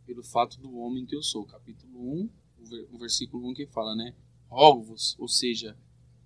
pelo 0.05 0.23
fato 0.23 0.61
do 0.61 0.77
homem 0.77 1.07
que 1.07 1.17
eu 1.17 1.23
sou. 1.23 1.47
Capítulo 1.47 1.99
1, 2.21 2.31
o, 2.61 2.67
ver- 2.67 2.89
o 2.93 2.99
versículo 2.99 3.49
1 3.49 3.55
que 3.55 3.67
fala, 3.67 3.97
né? 3.97 4.15
Rogo-vos, 4.51 5.17
ou 5.19 5.27
seja, 5.29 5.75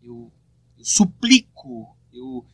eu, 0.03 0.33
eu 0.77 0.85
suplico, 0.85 1.97
eu, 2.13 2.45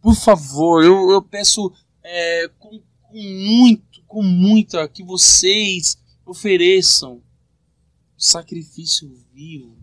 por 0.00 0.14
favor, 0.14 0.84
eu, 0.84 1.10
eu 1.10 1.20
peço 1.20 1.72
é, 2.00 2.46
com, 2.56 2.80
com 3.02 3.20
muito, 3.20 4.02
com 4.04 4.22
muita, 4.22 4.88
que 4.88 5.02
vocês 5.02 5.98
ofereçam 6.24 7.20
sacrifício 8.16 9.12
vivo, 9.32 9.76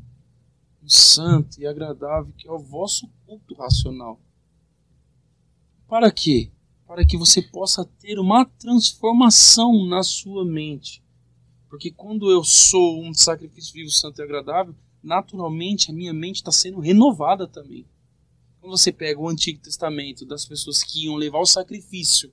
santo 0.87 1.59
e 1.59 1.67
agradável, 1.67 2.33
que 2.37 2.47
é 2.47 2.51
o 2.51 2.57
vosso 2.57 3.09
culto 3.25 3.53
racional. 3.55 4.17
Para 5.91 6.09
quê? 6.09 6.49
Para 6.87 7.05
que 7.05 7.17
você 7.17 7.41
possa 7.41 7.83
ter 7.83 8.17
uma 8.17 8.45
transformação 8.45 9.85
na 9.85 10.01
sua 10.03 10.45
mente. 10.45 11.03
Porque 11.69 11.91
quando 11.91 12.31
eu 12.31 12.45
sou 12.45 13.03
um 13.03 13.13
sacrifício 13.13 13.73
vivo, 13.73 13.89
santo 13.89 14.21
e 14.21 14.23
agradável, 14.23 14.73
naturalmente 15.03 15.91
a 15.91 15.93
minha 15.93 16.13
mente 16.13 16.37
está 16.37 16.49
sendo 16.49 16.79
renovada 16.79 17.45
também. 17.45 17.85
Quando 18.61 18.77
você 18.77 18.89
pega 18.89 19.19
o 19.19 19.27
Antigo 19.27 19.59
Testamento 19.59 20.25
das 20.25 20.45
pessoas 20.45 20.81
que 20.81 21.07
iam 21.07 21.17
levar 21.17 21.39
o 21.39 21.45
sacrifício, 21.45 22.31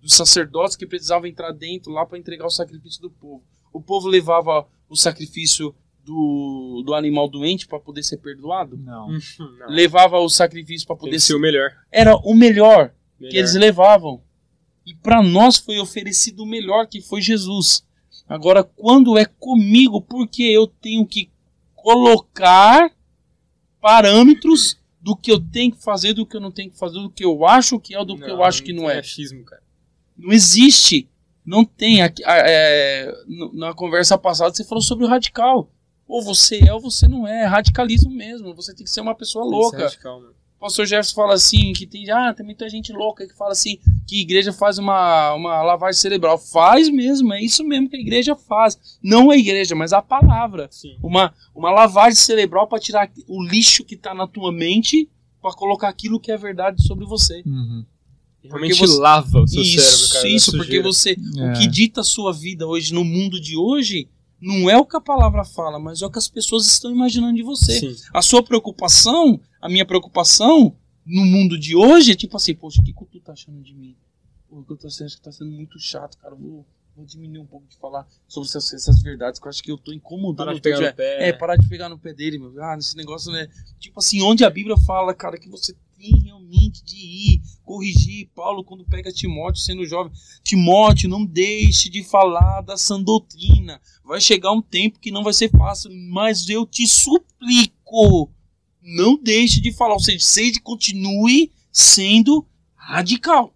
dos 0.00 0.14
sacerdotes 0.14 0.74
que 0.74 0.86
precisavam 0.86 1.28
entrar 1.28 1.52
dentro 1.52 1.92
lá 1.92 2.06
para 2.06 2.16
entregar 2.16 2.46
o 2.46 2.50
sacrifício 2.50 3.02
do 3.02 3.10
povo. 3.10 3.44
O 3.70 3.82
povo 3.82 4.08
levava 4.08 4.66
o 4.88 4.96
sacrifício 4.96 5.74
do, 6.10 6.82
do 6.84 6.92
animal 6.92 7.28
doente 7.28 7.68
para 7.68 7.78
poder 7.78 8.02
ser 8.02 8.16
perdoado. 8.16 8.76
Não. 8.82 9.08
Não. 9.08 9.68
Levava 9.68 10.18
o 10.18 10.28
sacrifício 10.28 10.86
para 10.86 10.96
Tem 10.96 11.02
poder 11.02 11.16
que 11.16 11.20
ser 11.20 11.34
o 11.34 11.40
melhor. 11.40 11.70
Era 11.90 12.16
o 12.16 12.34
melhor 12.34 12.92
que 13.16 13.24
Melhor. 13.24 13.38
eles 13.38 13.54
levavam. 13.54 14.20
E 14.84 14.94
para 14.94 15.22
nós 15.22 15.56
foi 15.56 15.78
oferecido 15.78 16.42
o 16.42 16.46
melhor, 16.46 16.86
que 16.86 17.00
foi 17.00 17.20
Jesus. 17.20 17.86
Agora, 18.28 18.64
quando 18.64 19.16
é 19.16 19.24
comigo, 19.24 20.00
porque 20.00 20.42
eu 20.42 20.66
tenho 20.66 21.06
que 21.06 21.30
colocar 21.76 22.90
parâmetros 23.80 24.78
do 25.00 25.14
que 25.14 25.30
eu 25.30 25.40
tenho 25.40 25.72
que 25.72 25.82
fazer, 25.82 26.12
do 26.12 26.26
que 26.26 26.36
eu 26.36 26.40
não 26.40 26.50
tenho 26.50 26.70
que 26.70 26.78
fazer, 26.78 26.98
do 26.98 27.10
que 27.10 27.24
eu 27.24 27.46
acho 27.46 27.78
que 27.78 27.94
é, 27.94 28.04
do 28.04 28.16
que 28.16 28.30
eu 28.30 28.42
acho 28.42 28.62
que 28.62 28.72
não 28.72 28.86
tem 28.86 28.96
é. 28.96 28.98
achismo, 28.98 29.44
cara. 29.44 29.62
Não 30.16 30.32
existe. 30.32 31.08
Não 31.44 31.64
tem. 31.64 32.02
É, 32.02 33.12
na 33.52 33.74
conversa 33.74 34.18
passada 34.18 34.54
você 34.54 34.64
falou 34.64 34.82
sobre 34.82 35.04
o 35.04 35.08
radical. 35.08 35.70
Ou 36.10 36.22
você 36.22 36.58
é 36.66 36.72
ou 36.74 36.80
você 36.80 37.06
não 37.06 37.26
é. 37.26 37.42
É 37.42 37.46
radicalismo 37.46 38.10
mesmo. 38.10 38.54
Você 38.54 38.74
tem 38.74 38.84
que 38.84 38.90
ser 38.90 39.00
uma 39.00 39.14
pessoa 39.14 39.44
louca. 39.44 39.84
radical. 39.84 40.20
O 40.20 40.60
pastor 40.60 40.84
Jefferson 40.84 41.14
fala 41.14 41.34
assim, 41.34 41.72
que 41.72 41.86
tem, 41.86 42.10
ah, 42.10 42.34
tem 42.34 42.44
muita 42.44 42.68
gente 42.68 42.92
louca 42.92 43.26
que 43.26 43.34
fala 43.34 43.52
assim, 43.52 43.78
que 44.06 44.18
a 44.18 44.20
igreja 44.20 44.52
faz 44.52 44.76
uma, 44.76 45.32
uma 45.34 45.62
lavagem 45.62 45.98
cerebral. 45.98 46.36
Faz 46.36 46.90
mesmo, 46.90 47.32
é 47.32 47.40
isso 47.42 47.64
mesmo 47.64 47.88
que 47.88 47.96
a 47.96 48.00
igreja 48.00 48.36
faz. 48.36 48.78
Não 49.02 49.30
a 49.30 49.36
igreja, 49.38 49.74
mas 49.74 49.92
a 49.94 50.02
palavra. 50.02 50.68
Sim. 50.70 50.98
Uma, 51.02 51.32
uma 51.54 51.70
lavagem 51.70 52.16
cerebral 52.16 52.66
para 52.66 52.78
tirar 52.80 53.10
o 53.26 53.42
lixo 53.42 53.84
que 53.84 53.96
tá 53.96 54.12
na 54.12 54.26
tua 54.26 54.52
mente, 54.52 55.08
para 55.40 55.54
colocar 55.54 55.88
aquilo 55.88 56.20
que 56.20 56.30
é 56.30 56.36
verdade 56.36 56.84
sobre 56.86 57.06
você. 57.06 57.42
Uhum. 57.46 57.84
Realmente 58.42 58.74
você- 58.78 58.98
lava 58.98 59.40
o 59.40 59.46
seu 59.48 59.62
isso, 59.62 59.80
cérebro, 59.80 60.12
cara. 60.14 60.28
isso, 60.28 60.50
porque 60.52 60.64
sujeira. 60.82 60.84
você, 60.84 61.10
É. 61.38 61.50
o 61.50 61.52
que 61.58 61.66
dita 61.68 62.00
a 62.02 62.04
sua 62.04 62.32
vida 62.32 62.66
hoje, 62.66 62.92
no 62.92 63.04
mundo 63.04 63.40
de 63.40 63.56
hoje, 63.56 64.08
não 64.40 64.70
é 64.70 64.76
o 64.76 64.86
que 64.86 64.96
a 64.96 65.00
palavra 65.00 65.44
fala, 65.44 65.78
mas 65.78 66.00
é 66.00 66.06
o 66.06 66.10
que 66.10 66.18
as 66.18 66.28
pessoas 66.28 66.66
estão 66.66 66.90
imaginando 66.90 67.36
de 67.36 67.42
você. 67.42 67.78
Sim. 67.78 67.96
A 68.12 68.22
sua 68.22 68.42
preocupação, 68.42 69.40
a 69.60 69.68
minha 69.68 69.84
preocupação 69.84 70.74
no 71.04 71.24
mundo 71.24 71.58
de 71.58 71.76
hoje 71.76 72.12
é 72.12 72.14
tipo 72.14 72.36
assim, 72.36 72.54
poxa, 72.54 72.80
o 72.80 72.84
que, 72.84 72.92
que 72.92 73.04
tu 73.04 73.20
tá 73.20 73.32
achando 73.32 73.60
de 73.62 73.74
mim? 73.74 73.96
O 74.48 74.64
que 74.64 74.72
eu 74.72 74.76
tô 74.76 74.86
achando 74.86 75.06
acho 75.06 75.16
que 75.16 75.22
tá 75.22 75.32
sendo 75.32 75.50
muito 75.50 75.78
chato, 75.78 76.16
cara. 76.18 76.34
Vou, 76.34 76.66
vou 76.96 77.04
diminuir 77.04 77.40
um 77.40 77.46
pouco 77.46 77.66
de 77.68 77.76
falar 77.76 78.06
sobre 78.26 78.48
essas, 78.48 78.72
essas 78.72 79.02
verdades, 79.02 79.38
que 79.38 79.46
eu 79.46 79.50
acho 79.50 79.62
que 79.62 79.70
eu 79.70 79.78
tô 79.78 79.92
incomodando. 79.92 80.46
Para 80.46 80.54
de 80.54 80.60
pegar 80.60 80.80
no 80.80 80.94
pé. 80.94 81.28
é, 81.28 81.32
parar 81.32 81.56
de 81.56 81.68
pegar 81.68 81.88
no 81.88 81.98
pé 81.98 82.14
dele, 82.14 82.38
meu. 82.38 82.62
Ah, 82.62 82.76
nesse 82.76 82.96
negócio, 82.96 83.30
né? 83.30 83.48
Tipo 83.78 84.00
assim, 84.00 84.22
onde 84.22 84.44
a 84.44 84.50
Bíblia 84.50 84.76
fala, 84.78 85.14
cara, 85.14 85.38
que 85.38 85.48
você 85.48 85.74
realmente 86.08 86.82
de 86.82 86.96
ir, 86.96 87.42
corrigir. 87.62 88.28
Paulo, 88.34 88.64
quando 88.64 88.84
pega 88.84 89.12
Timóteo 89.12 89.60
sendo 89.60 89.84
jovem, 89.84 90.12
Timóteo, 90.42 91.08
não 91.08 91.24
deixe 91.24 91.90
de 91.90 92.02
falar 92.02 92.62
da 92.62 92.76
sã 92.76 93.00
doutrina. 93.00 93.80
Vai 94.04 94.20
chegar 94.20 94.52
um 94.52 94.62
tempo 94.62 94.98
que 94.98 95.10
não 95.10 95.22
vai 95.22 95.32
ser 95.32 95.50
fácil, 95.50 95.90
mas 95.92 96.48
eu 96.48 96.66
te 96.66 96.86
suplico, 96.86 98.30
não 98.82 99.16
deixe 99.16 99.60
de 99.60 99.72
falar. 99.72 99.94
Ou 99.94 100.00
seja, 100.00 100.24
seja, 100.24 100.60
continue 100.62 101.52
sendo 101.70 102.46
radical. 102.74 103.54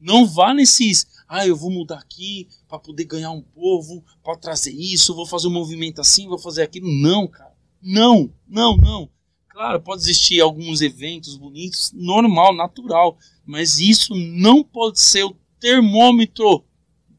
Não 0.00 0.26
vá 0.26 0.54
nesses, 0.54 1.06
ah, 1.28 1.46
eu 1.46 1.56
vou 1.56 1.70
mudar 1.70 1.98
aqui 1.98 2.48
para 2.68 2.78
poder 2.78 3.04
ganhar 3.04 3.30
um 3.30 3.42
povo, 3.42 4.04
para 4.22 4.36
trazer 4.36 4.72
isso, 4.72 5.14
vou 5.14 5.26
fazer 5.26 5.48
um 5.48 5.52
movimento 5.52 6.00
assim, 6.00 6.28
vou 6.28 6.38
fazer 6.38 6.62
aquilo. 6.62 6.88
Não, 6.90 7.26
cara. 7.26 7.54
Não, 7.82 8.32
não, 8.46 8.76
não. 8.76 9.08
Claro, 9.56 9.80
pode 9.80 10.02
existir 10.02 10.38
alguns 10.38 10.82
eventos 10.82 11.34
bonitos, 11.38 11.90
normal, 11.94 12.54
natural, 12.54 13.16
mas 13.42 13.80
isso 13.80 14.14
não 14.14 14.62
pode 14.62 15.00
ser 15.00 15.24
o 15.24 15.34
termômetro 15.58 16.62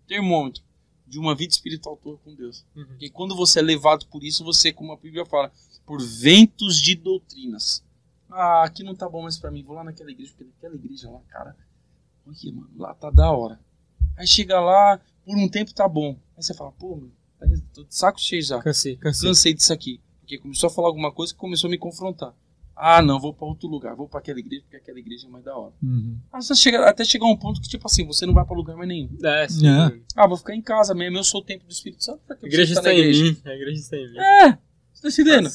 termômetro 0.05 0.61
de 1.07 1.17
uma 1.17 1.33
vida 1.33 1.51
espiritual 1.51 1.97
tua 1.97 2.15
com 2.19 2.35
Deus. 2.35 2.63
Uhum. 2.75 2.85
Porque 2.85 3.09
quando 3.09 3.35
você 3.35 3.57
é 3.57 3.63
levado 3.63 4.05
por 4.05 4.23
isso, 4.23 4.43
você, 4.43 4.71
como 4.71 4.91
a 4.93 4.97
Bíblia 4.97 5.25
fala, 5.25 5.51
por 5.83 5.99
ventos 5.99 6.79
de 6.79 6.93
doutrinas. 6.93 7.83
Ah, 8.29 8.65
aqui 8.65 8.83
não 8.83 8.93
tá 8.93 9.09
bom 9.09 9.23
mais 9.23 9.39
pra 9.39 9.49
mim, 9.49 9.63
vou 9.63 9.75
lá 9.75 9.83
naquela 9.83 10.11
igreja, 10.11 10.31
porque 10.37 10.43
naquela 10.43 10.75
igreja 10.75 11.09
lá, 11.09 11.19
cara, 11.29 11.57
olha, 12.23 12.53
mano, 12.53 12.69
lá 12.77 12.93
tá 12.93 13.09
da 13.09 13.31
hora. 13.31 13.59
Aí 14.15 14.27
chega 14.27 14.59
lá, 14.59 15.01
por 15.25 15.35
um 15.35 15.49
tempo 15.49 15.73
tá 15.73 15.87
bom. 15.87 16.11
Aí 16.37 16.43
você 16.43 16.53
fala, 16.53 16.71
pô, 16.73 16.97
meu, 16.97 17.11
tá- 17.39 17.47
tô 17.73 17.83
de 17.83 17.95
saco 17.95 18.21
cheio 18.21 18.43
já. 18.43 18.61
Cansei, 18.61 18.95
cansei. 18.95 19.27
Cansei 19.27 19.53
disso 19.55 19.73
aqui. 19.73 19.99
Porque 20.27 20.39
começou 20.39 20.67
a 20.67 20.69
falar 20.69 20.89
alguma 20.89 21.09
coisa 21.09 21.33
que 21.33 21.39
começou 21.39 21.69
a 21.69 21.71
me 21.71 21.77
confrontar. 21.77 22.33
Ah, 22.75 23.01
não, 23.01 23.17
vou 23.17 23.33
pra 23.33 23.47
outro 23.47 23.67
lugar, 23.69 23.95
vou 23.95 24.09
pra 24.09 24.19
aquela 24.19 24.39
igreja, 24.39 24.61
porque 24.63 24.75
aquela 24.75 24.99
igreja 24.99 25.25
é 25.25 25.29
mais 25.29 25.43
da 25.45 25.57
hora. 25.57 25.73
Uhum. 25.81 26.17
Aí 26.33 26.41
você 26.43 26.53
chega, 26.53 26.87
até 26.87 27.05
chegar 27.05 27.25
um 27.25 27.35
ponto 27.37 27.61
que, 27.61 27.69
tipo 27.69 27.87
assim, 27.87 28.05
você 28.05 28.25
não 28.25 28.33
vai 28.33 28.45
pra 28.45 28.55
lugar 28.55 28.75
mais 28.75 28.89
nenhum. 28.89 29.09
É, 29.23 29.47
sim. 29.47 29.65
É. 29.67 29.97
Ah, 30.17 30.27
vou 30.27 30.37
ficar 30.37 30.53
em 30.53 30.61
casa 30.61 30.93
mesmo, 30.93 31.17
eu 31.17 31.23
sou 31.23 31.39
o 31.39 31.43
templo 31.43 31.65
do 31.65 31.71
Espírito 31.71 32.03
Santo. 32.03 32.19
Pra 32.27 32.35
que 32.35 32.45
A 32.45 32.49
igreja 32.49 32.73
tá 32.75 32.81
está 32.81 32.93
em 32.93 32.97
igreja? 32.97 33.23
mim. 33.23 33.37
A 33.45 33.55
igreja 33.55 33.79
está 33.79 33.97
em 33.97 34.11
mim. 34.11 34.19
É, 34.19 34.57
você 34.93 35.01
tá 35.01 35.09
entendendo? 35.09 35.49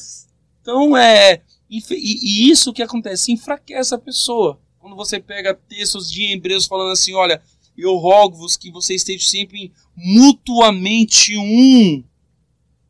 Então 0.61 0.97
é. 0.97 1.41
E, 1.69 1.81
e 1.91 2.49
isso 2.49 2.73
que 2.73 2.81
acontece, 2.81 3.31
enfraquece 3.31 3.93
a 3.93 3.99
pessoa. 3.99 4.59
Quando 4.79 4.95
você 4.95 5.19
pega 5.19 5.53
textos 5.53 6.11
de 6.11 6.33
Hebreus 6.33 6.65
falando 6.65 6.91
assim: 6.91 7.13
olha, 7.13 7.41
eu 7.77 7.95
rogo-vos 7.95 8.57
que 8.57 8.69
vocês 8.71 9.01
estejam 9.01 9.25
sempre 9.27 9.71
mutuamente 9.95 11.37
um, 11.37 12.03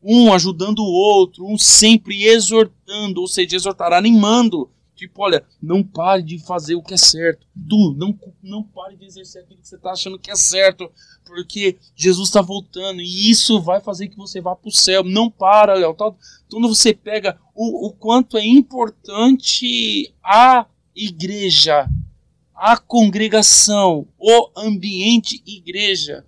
um 0.04 0.32
ajudando 0.32 0.80
o 0.80 0.92
outro, 0.92 1.46
um 1.46 1.56
sempre 1.56 2.24
exortando, 2.24 3.22
ou 3.22 3.26
seja, 3.26 3.56
exortar, 3.56 3.92
animando. 3.92 4.70
Tipo, 4.94 5.22
olha, 5.22 5.44
não 5.60 5.82
pare 5.82 6.22
de 6.22 6.38
fazer 6.38 6.76
o 6.76 6.82
que 6.82 6.94
é 6.94 6.96
certo. 6.96 7.46
Não, 7.96 8.16
não 8.42 8.62
pare 8.62 8.96
de 8.96 9.04
exercer 9.06 9.42
aquilo 9.42 9.60
que 9.60 9.66
você 9.66 9.74
está 9.74 9.90
achando 9.90 10.18
que 10.18 10.30
é 10.30 10.36
certo, 10.36 10.88
porque 11.24 11.78
Jesus 11.96 12.28
está 12.28 12.40
voltando 12.40 13.00
e 13.00 13.30
isso 13.30 13.60
vai 13.60 13.80
fazer 13.80 14.08
que 14.08 14.16
você 14.16 14.40
vá 14.40 14.54
para 14.54 14.68
o 14.68 14.72
céu. 14.72 15.02
Não 15.02 15.28
para, 15.28 15.74
Léo. 15.74 15.94
Tá? 15.94 16.12
Quando 16.48 16.68
você 16.68 16.94
pega 16.94 17.36
o, 17.54 17.88
o 17.88 17.92
quanto 17.92 18.38
é 18.38 18.46
importante 18.46 20.14
a 20.22 20.66
igreja, 20.94 21.88
a 22.54 22.76
congregação, 22.76 24.06
o 24.16 24.50
ambiente 24.56 25.42
igreja. 25.44 26.24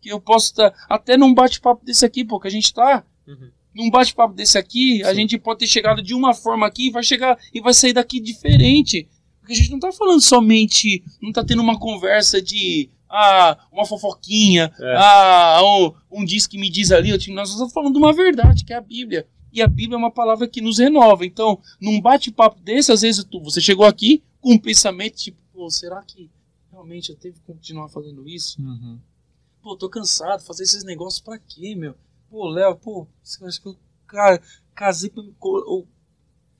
Que 0.00 0.10
eu 0.10 0.20
posso 0.20 0.46
estar 0.46 0.74
até 0.88 1.16
num 1.16 1.32
bate-papo 1.32 1.84
desse 1.84 2.04
aqui, 2.04 2.24
pô, 2.24 2.40
que 2.40 2.48
a 2.48 2.50
gente 2.50 2.72
tá. 2.72 3.04
Uhum. 3.30 3.50
Num 3.74 3.90
bate-papo 3.90 4.34
desse 4.34 4.58
aqui, 4.58 5.02
a 5.04 5.10
Sim. 5.10 5.14
gente 5.16 5.38
pode 5.38 5.60
ter 5.60 5.66
chegado 5.66 6.02
de 6.02 6.12
uma 6.14 6.34
forma 6.34 6.66
aqui 6.66 6.88
e 6.88 6.90
vai 6.90 7.02
chegar 7.02 7.38
e 7.54 7.60
vai 7.60 7.72
sair 7.72 7.92
daqui 7.92 8.18
diferente. 8.20 9.08
Porque 9.38 9.52
a 9.52 9.56
gente 9.56 9.70
não 9.70 9.78
tá 9.78 9.92
falando 9.92 10.20
somente, 10.20 11.02
não 11.22 11.32
tá 11.32 11.44
tendo 11.44 11.62
uma 11.62 11.78
conversa 11.78 12.42
de 12.42 12.90
ah, 13.08 13.58
uma 13.72 13.84
fofoquinha, 13.86 14.72
É. 14.80 14.94
ah, 14.96 15.60
um, 16.10 16.20
um 16.20 16.24
diz 16.24 16.46
que 16.46 16.58
me 16.58 16.68
diz 16.70 16.90
ali, 16.92 17.16
te- 17.18 17.32
nós 17.32 17.50
estamos 17.50 17.72
falando 17.72 17.92
de 17.94 17.98
uma 17.98 18.12
verdade, 18.12 18.64
que 18.64 18.72
é 18.72 18.76
a 18.76 18.80
Bíblia. 18.80 19.26
E 19.52 19.60
a 19.60 19.66
Bíblia 19.66 19.96
é 19.96 19.98
uma 19.98 20.12
palavra 20.12 20.46
que 20.46 20.60
nos 20.60 20.78
renova. 20.78 21.26
Então, 21.26 21.60
num 21.80 22.00
bate-papo 22.00 22.60
desse, 22.60 22.92
às 22.92 23.00
vezes 23.02 23.24
tu, 23.24 23.40
você 23.40 23.60
chegou 23.60 23.84
aqui 23.84 24.22
com 24.40 24.52
um 24.52 24.58
pensamento 24.58 25.16
tipo, 25.16 25.38
pô, 25.52 25.68
será 25.70 26.00
que 26.02 26.30
realmente 26.70 27.10
eu 27.10 27.16
tenho 27.16 27.34
que 27.34 27.40
continuar 27.40 27.88
fazendo 27.88 28.28
isso? 28.28 28.60
Uhum. 28.62 28.98
Pô, 29.62 29.76
tô 29.76 29.88
cansado, 29.88 30.42
fazer 30.44 30.62
esses 30.62 30.84
negócios 30.84 31.20
pra 31.20 31.36
quê, 31.38 31.74
meu? 31.74 31.94
Pô, 32.30 32.48
Léo, 32.48 32.76
pô, 32.76 33.08
você 33.22 33.44
acha 33.44 33.60
que 33.60 33.68
eu 33.68 33.76
cara, 34.06 34.40
casei 34.74 35.10
pra, 35.10 35.22
eu 35.22 35.86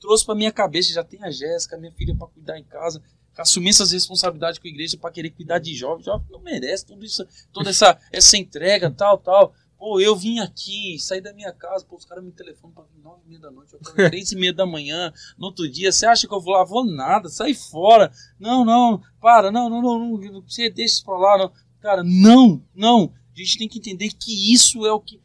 trouxe 0.01 0.25
pra 0.25 0.35
minha 0.35 0.53
cabeça, 0.53 0.93
já 0.93 1.05
tem 1.05 1.23
a 1.23 1.31
Jéssica, 1.31 1.79
minha 1.79 1.93
filha 1.93 2.15
pra 2.15 2.27
cuidar 2.27 2.59
em 2.59 2.65
casa, 2.65 3.03
assumir 3.37 3.71
essas 3.71 3.93
responsabilidades 3.93 4.59
com 4.59 4.67
a 4.67 4.71
igreja 4.71 4.99
pra 4.99 5.11
querer 5.11 5.31
cuidar 5.31 5.59
de 5.59 5.75
jovens, 5.75 6.05
jovem 6.05 6.27
não 6.31 6.41
merece 6.41 6.87
tudo 6.87 7.05
isso, 7.05 7.27
toda 7.53 7.71
essa, 7.71 7.99
essa 8.13 8.37
entrega, 8.37 8.91
tal, 8.91 9.19
tal. 9.19 9.55
Pô, 9.79 9.99
eu 9.99 10.15
vim 10.15 10.41
aqui, 10.41 10.99
saí 10.99 11.23
da 11.23 11.33
minha 11.33 11.53
casa, 11.53 11.87
pô, 11.87 11.97
os 11.97 12.05
caras 12.05 12.23
me 12.23 12.33
telefonam 12.33 12.75
pra 12.75 12.85
vir 12.85 13.01
nove 13.03 13.23
e 13.25 13.29
meia 13.29 13.41
da 13.41 13.51
noite, 13.51 13.73
eu 13.73 13.81
acordo 13.81 14.11
três 14.11 14.31
e 14.31 14.37
meia 14.37 14.53
da 14.53 14.67
manhã, 14.67 15.11
no 15.39 15.47
outro 15.47 15.67
dia, 15.67 15.91
você 15.91 16.05
acha 16.05 16.29
que 16.29 16.35
eu 16.35 16.41
vou 16.41 16.53
lá? 16.53 16.65
Vou 16.65 16.85
nada, 16.85 17.31
sai 17.31 17.55
fora. 17.55 18.13
Não, 18.39 18.63
não, 18.63 19.03
para, 19.21 19.51
não, 19.51 19.71
não, 19.71 19.81
não, 19.81 19.99
não 20.19 20.43
você 20.43 20.69
deixa 20.69 20.97
isso 20.97 21.05
pra 21.05 21.17
lá, 21.17 21.39
não. 21.39 21.53
Cara, 21.81 22.05
não, 22.05 22.63
não. 22.75 23.11
A 23.35 23.39
gente 23.39 23.57
tem 23.57 23.69
que 23.69 23.79
entender 23.79 24.11
que 24.11 24.53
isso 24.53 24.85
é 24.85 24.93
o 24.93 25.01
que. 25.01 25.19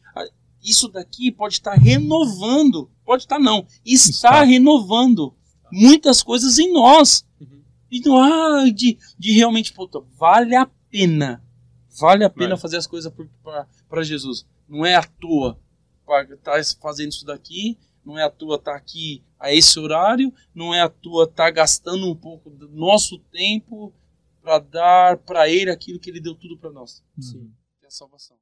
Isso 0.66 0.88
daqui 0.88 1.30
pode 1.30 1.54
estar 1.54 1.74
renovando. 1.74 2.90
Pode 3.04 3.22
estar, 3.22 3.38
não. 3.38 3.64
Está, 3.84 4.10
Está. 4.10 4.42
renovando 4.42 5.32
muitas 5.70 6.24
coisas 6.24 6.58
em 6.58 6.72
nós. 6.72 7.24
Uhum. 7.40 7.62
Então, 7.88 8.16
ah, 8.20 8.64
de, 8.74 8.98
de 9.16 9.32
realmente, 9.32 9.72
puta, 9.72 10.00
vale 10.18 10.56
a 10.56 10.66
pena. 10.90 11.40
Vale 12.00 12.24
a 12.24 12.30
pena 12.30 12.50
Vale. 12.50 12.60
fazer 12.60 12.78
as 12.78 12.86
coisas 12.86 13.12
para 13.88 14.02
Jesus. 14.02 14.44
Não 14.68 14.84
é 14.84 14.96
à 14.96 15.04
toa 15.04 15.56
estar 16.32 16.60
fazendo 16.82 17.12
isso 17.12 17.24
daqui. 17.24 17.78
Não 18.04 18.18
é 18.18 18.24
à 18.24 18.30
toa 18.30 18.56
estar 18.56 18.74
aqui 18.74 19.22
a 19.38 19.54
esse 19.54 19.78
horário. 19.78 20.34
Não 20.52 20.74
é 20.74 20.82
à 20.82 20.88
toa 20.88 21.24
estar 21.24 21.50
gastando 21.52 22.10
um 22.10 22.14
pouco 22.14 22.50
do 22.50 22.68
nosso 22.68 23.20
tempo 23.30 23.94
para 24.42 24.58
dar 24.58 25.16
para 25.18 25.48
Ele 25.48 25.70
aquilo 25.70 26.00
que 26.00 26.10
Ele 26.10 26.20
deu 26.20 26.34
tudo 26.34 26.58
para 26.58 26.70
nós. 26.72 27.04
Sim. 27.20 27.52
É 27.82 27.86
a 27.86 27.90
salvação. 27.90 28.36